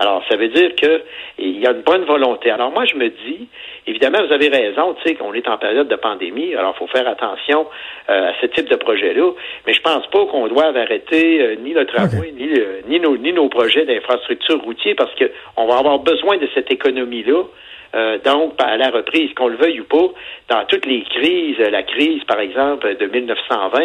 Alors, 0.00 0.24
ça 0.30 0.36
veut 0.36 0.48
dire 0.48 0.74
qu'il 0.76 1.60
y 1.60 1.66
a 1.66 1.72
une 1.72 1.82
bonne 1.82 2.04
volonté. 2.04 2.50
Alors, 2.50 2.70
moi, 2.70 2.86
je 2.86 2.94
me 2.96 3.10
dis, 3.10 3.48
évidemment, 3.86 4.26
vous 4.26 4.32
avez 4.32 4.48
raison, 4.48 4.94
tu 4.94 5.06
sais, 5.06 5.14
qu'on 5.14 5.34
est 5.34 5.46
en 5.46 5.58
période 5.58 5.88
de 5.88 5.96
pandémie, 5.96 6.54
alors 6.54 6.72
il 6.74 6.78
faut 6.78 6.86
faire 6.86 7.06
attention 7.06 7.66
euh, 8.08 8.30
à 8.30 8.32
ce 8.40 8.46
type 8.46 8.66
de 8.70 8.76
projet-là, 8.76 9.30
mais 9.66 9.74
je 9.74 9.82
pense 9.82 10.06
pas 10.06 10.24
qu'on 10.24 10.48
doive 10.48 10.74
arrêter 10.74 11.42
euh, 11.42 11.56
ni 11.56 11.74
le 11.74 11.84
tramway, 11.84 12.32
ni, 12.32 12.48
ni, 12.88 12.98
nos, 12.98 13.18
ni 13.18 13.34
nos 13.34 13.50
projets 13.50 13.84
d'infrastructure 13.84 14.62
routier, 14.62 14.94
parce 14.94 15.12
qu'on 15.16 15.66
va 15.66 15.76
avoir 15.76 15.98
besoin 15.98 16.38
de 16.38 16.48
cette 16.54 16.72
économie-là 16.72 17.42
euh, 17.94 18.18
donc, 18.24 18.54
à 18.58 18.76
la 18.76 18.90
reprise, 18.90 19.32
qu'on 19.34 19.48
le 19.48 19.56
veuille 19.56 19.80
ou 19.80 19.84
pas, 19.84 20.08
dans 20.48 20.64
toutes 20.66 20.86
les 20.86 21.02
crises, 21.02 21.58
la 21.58 21.82
crise, 21.82 22.22
par 22.24 22.40
exemple, 22.40 22.96
de 22.96 23.06
1920, 23.06 23.80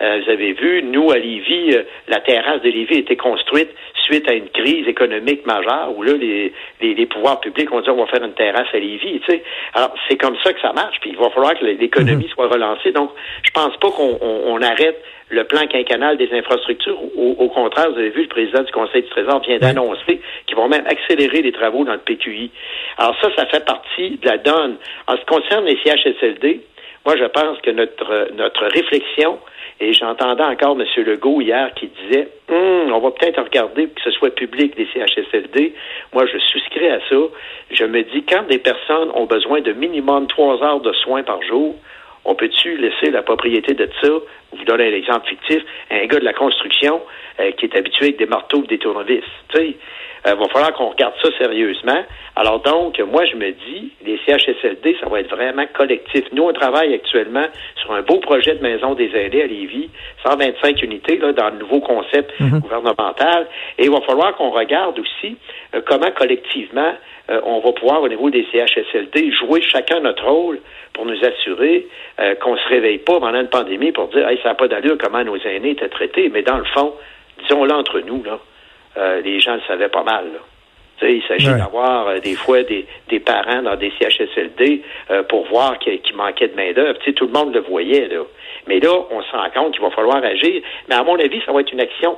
euh, 0.00 0.20
vous 0.24 0.30
avez 0.30 0.52
vu, 0.52 0.82
nous, 0.82 1.10
à 1.10 1.18
Lévis, 1.18 1.74
euh, 1.74 1.82
la 2.08 2.20
terrasse 2.20 2.62
de 2.62 2.70
Lévis 2.70 2.96
a 2.96 2.98
été 2.98 3.16
construite 3.16 3.70
suite 4.04 4.28
à 4.28 4.34
une 4.34 4.48
crise 4.50 4.86
économique 4.86 5.46
majeure 5.46 5.96
où 5.96 6.02
là, 6.02 6.12
les, 6.12 6.52
les, 6.80 7.06
pouvoirs 7.06 7.40
publics 7.40 7.72
ont 7.72 7.80
dit 7.80 7.88
on 7.88 7.96
va 7.96 8.06
faire 8.06 8.22
une 8.22 8.34
terrasse 8.34 8.68
à 8.72 8.78
Lévis. 8.78 9.20
Tu 9.20 9.32
sais. 9.32 9.42
Alors, 9.72 9.94
c'est 10.08 10.16
comme 10.16 10.36
ça 10.44 10.52
que 10.52 10.60
ça 10.60 10.72
marche, 10.72 10.98
puis 11.00 11.10
il 11.10 11.16
va 11.16 11.30
falloir 11.30 11.58
que 11.58 11.64
l'économie 11.64 12.24
mhm. 12.24 12.30
soit 12.30 12.48
relancée. 12.48 12.92
Donc, 12.92 13.10
je 13.42 13.50
pense 13.50 13.76
pas 13.78 13.90
qu'on 13.90 14.60
arrête 14.62 15.02
le 15.30 15.44
plan 15.44 15.66
quinquennal 15.66 16.16
des 16.16 16.30
infrastructures. 16.32 16.98
Au, 17.16 17.48
contraire, 17.48 17.90
vous 17.90 17.98
avez 17.98 18.10
vu, 18.10 18.22
le 18.22 18.28
président 18.28 18.62
du 18.62 18.72
Conseil 18.72 19.02
du 19.02 19.08
Trésor 19.08 19.40
vient 19.40 19.58
d'annoncer 19.58 20.20
qu'ils 20.46 20.56
vont 20.56 20.68
même 20.68 20.86
accélérer 20.86 21.42
les 21.42 21.52
travaux 21.52 21.84
dans 21.84 21.94
le 21.94 21.98
PQI. 21.98 22.50
Alors 22.98 23.16
ça, 23.20 23.28
ça 23.36 23.46
fait 23.46 23.64
partie 23.64 24.18
de 24.18 24.26
la 24.28 24.38
donne. 24.38 24.76
En 25.06 25.14
ce 25.14 25.20
qui 25.20 25.26
concerne 25.26 25.64
les 25.64 25.78
CHSLD, 25.84 26.60
moi, 27.04 27.16
je 27.16 27.24
pense 27.24 27.58
que 27.60 27.70
notre, 27.70 28.32
notre 28.34 28.66
réflexion, 28.66 29.38
et 29.80 29.92
j'entendais 29.92 30.44
encore 30.44 30.76
M. 30.80 30.86
Legault 31.04 31.40
hier 31.40 31.72
qui 31.74 31.88
disait 31.88 32.28
hum, 32.48 32.92
on 32.92 33.00
va 33.00 33.10
peut-être 33.10 33.42
regarder 33.42 33.88
que 33.88 34.00
ce 34.02 34.10
soit 34.12 34.34
public 34.34 34.76
des 34.76 34.86
CHSLD. 34.94 35.74
Moi, 36.12 36.26
je 36.26 36.38
souscris 36.38 36.88
à 36.88 37.00
ça. 37.08 37.16
Je 37.70 37.84
me 37.84 38.02
dis, 38.02 38.22
quand 38.22 38.44
des 38.44 38.58
personnes 38.58 39.10
ont 39.14 39.26
besoin 39.26 39.60
de 39.60 39.72
minimum 39.72 40.28
trois 40.28 40.62
heures 40.62 40.80
de 40.80 40.92
soins 40.92 41.24
par 41.24 41.42
jour, 41.42 41.74
on 42.24 42.34
peut-tu 42.34 42.76
laisser 42.76 43.10
la 43.10 43.22
propriété 43.22 43.74
de 43.74 43.88
ça, 44.00 44.08
vous 44.08 44.64
donner 44.64 44.88
un 44.88 44.96
exemple 44.96 45.28
fictif, 45.28 45.62
un 45.90 46.06
gars 46.06 46.18
de 46.18 46.24
la 46.24 46.32
construction 46.32 47.02
euh, 47.40 47.50
qui 47.52 47.66
est 47.66 47.76
habitué 47.76 48.06
avec 48.06 48.18
des 48.18 48.26
marteaux 48.26 48.58
ou 48.58 48.66
des 48.66 48.78
tournevis. 48.78 49.24
Tu 49.48 49.56
sais, 49.56 49.76
euh, 50.26 50.34
va 50.34 50.48
falloir 50.48 50.72
qu'on 50.72 50.88
regarde 50.88 51.14
ça 51.22 51.28
sérieusement. 51.38 52.02
Alors 52.34 52.60
donc, 52.60 52.98
moi, 53.00 53.26
je 53.26 53.36
me 53.36 53.50
dis, 53.50 53.92
les 54.04 54.18
CHSLD, 54.26 54.96
ça 55.00 55.08
va 55.08 55.20
être 55.20 55.28
vraiment 55.28 55.66
collectif. 55.74 56.24
Nous, 56.32 56.42
on 56.42 56.52
travaille 56.52 56.94
actuellement 56.94 57.44
sur 57.76 57.92
un 57.92 58.02
beau 58.02 58.20
projet 58.20 58.54
de 58.54 58.62
maison 58.62 58.94
des 58.94 59.10
aînés 59.14 59.42
à 59.42 59.46
Lévis, 59.46 59.90
125 60.24 60.82
unités 60.82 61.18
là, 61.18 61.32
dans 61.32 61.50
le 61.50 61.58
nouveau 61.58 61.80
concept 61.80 62.32
mhm. 62.40 62.60
gouvernemental. 62.60 63.48
Et 63.78 63.84
il 63.84 63.90
va 63.90 64.00
falloir 64.00 64.34
qu'on 64.36 64.50
regarde 64.50 64.98
aussi 64.98 65.36
euh, 65.74 65.82
comment 65.86 66.10
collectivement 66.12 66.94
euh, 67.30 67.40
on 67.44 67.60
va 67.60 67.72
pouvoir, 67.72 68.02
au 68.02 68.08
niveau 68.08 68.28
des 68.28 68.46
CHSLD, 68.52 69.32
jouer 69.32 69.62
chacun 69.62 70.00
notre 70.00 70.24
rôle 70.24 70.60
pour 70.92 71.06
nous 71.06 71.24
assurer 71.24 71.86
euh, 72.20 72.34
qu'on 72.34 72.56
se 72.56 72.68
réveille 72.68 72.98
pas 72.98 73.18
pendant 73.18 73.40
une 73.40 73.48
pandémie 73.48 73.92
pour 73.92 74.08
dire 74.08 74.28
hey, 74.28 74.38
ça 74.42 74.50
n'a 74.50 74.54
pas 74.54 74.68
d'allure 74.68 74.98
comment 74.98 75.24
nos 75.24 75.38
aînés 75.38 75.70
étaient 75.70 75.88
traités. 75.88 76.28
Mais 76.28 76.42
dans 76.42 76.58
le 76.58 76.64
fond, 76.64 76.92
disons-le 77.42 77.72
entre 77.72 78.00
nous, 78.00 78.22
là, 78.22 78.38
euh, 78.98 79.20
les 79.22 79.40
gens 79.40 79.54
le 79.54 79.62
savaient 79.62 79.88
pas 79.88 80.02
mal. 80.02 80.26
il 81.02 81.22
s'agit 81.26 81.46
d'avoir 81.46 82.20
des 82.20 82.34
fois 82.34 82.62
des, 82.62 82.86
parents 83.20 83.62
dans 83.62 83.76
des 83.76 83.92
CHSLD 83.98 84.82
pour 85.28 85.46
voir 85.46 85.78
qu'il 85.78 86.14
manquait 86.14 86.48
de 86.48 86.56
main-d'œuvre. 86.56 86.98
Tout 86.98 87.26
le 87.26 87.32
monde 87.32 87.54
le 87.54 87.60
voyait. 87.60 88.08
Là. 88.08 88.22
Mais 88.66 88.80
là, 88.80 88.92
on 89.10 89.22
se 89.22 89.32
rend 89.32 89.48
compte 89.50 89.72
qu'il 89.72 89.82
va 89.82 89.90
falloir 89.90 90.22
agir. 90.22 90.62
Mais 90.88 90.94
à 90.94 91.02
mon 91.02 91.18
avis, 91.18 91.40
ça 91.44 91.52
va 91.52 91.60
être 91.60 91.72
une 91.72 91.80
action 91.80 92.16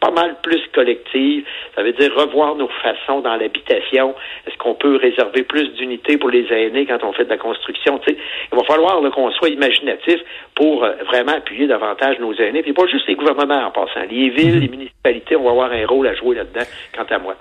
pas 0.00 0.10
mal 0.10 0.36
plus 0.42 0.60
collective. 0.74 1.44
Ça 1.74 1.82
veut 1.82 1.92
dire 1.92 2.12
revoir 2.14 2.56
nos 2.56 2.68
façons 2.82 3.20
dans 3.20 3.36
l'habitation. 3.36 4.14
Est-ce 4.46 4.56
qu'on 4.56 4.74
peut 4.74 4.96
réserver 4.96 5.42
plus 5.42 5.68
d'unités 5.74 6.16
pour 6.16 6.30
les 6.30 6.46
aînés 6.50 6.86
quand 6.86 7.04
on 7.04 7.12
fait 7.12 7.24
de 7.24 7.30
la 7.30 7.38
construction? 7.38 8.00
il 8.08 8.56
va 8.56 8.64
falloir 8.64 9.00
qu'on 9.12 9.30
soit 9.32 9.50
imaginatif 9.50 10.20
pour 10.54 10.84
euh, 10.84 10.92
vraiment 11.06 11.32
appuyer 11.32 11.66
davantage 11.66 12.18
nos 12.18 12.34
aînés. 12.34 12.62
Puis 12.62 12.72
pas 12.72 12.86
juste 12.86 13.06
les 13.08 13.14
gouvernements 13.14 13.66
en 13.66 13.70
passant. 13.70 14.02
Les 14.10 14.30
villes, 14.30 14.56
mhm. 14.56 14.60
les 14.60 14.68
municipalités, 14.68 15.36
on 15.36 15.44
va 15.44 15.50
avoir 15.50 15.72
un 15.72 15.86
rôle 15.86 16.06
à 16.06 16.14
jouer 16.14 16.36
là-dedans, 16.36 16.64
quant 16.96 17.14
à 17.14 17.18
moi. 17.18 17.36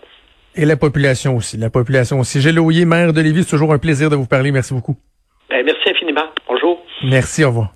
Et 0.56 0.66
la 0.66 0.76
population 0.76 1.38
aussi. 1.38 1.58
La 1.58 1.70
population 1.70 2.20
aussi. 2.20 2.42
Gilles 2.42 2.56
Louillet, 2.56 2.86
maire 2.86 3.14
de 3.14 3.22
Lévis, 3.22 3.44
c'est 3.44 3.52
toujours 3.52 3.74
un 3.74 3.78
plaisir 3.78 4.10
de 4.10 4.16
vous 4.16 4.28
parler. 4.28 4.52
Merci 4.52 4.74
beaucoup. 4.74 4.96
Ben, 5.50 5.64
merci 5.66 5.90
infiniment. 5.90 6.26
Bonjour. 6.48 6.84
Merci, 7.04 7.44
au 7.44 7.50
revoir. 7.50 7.74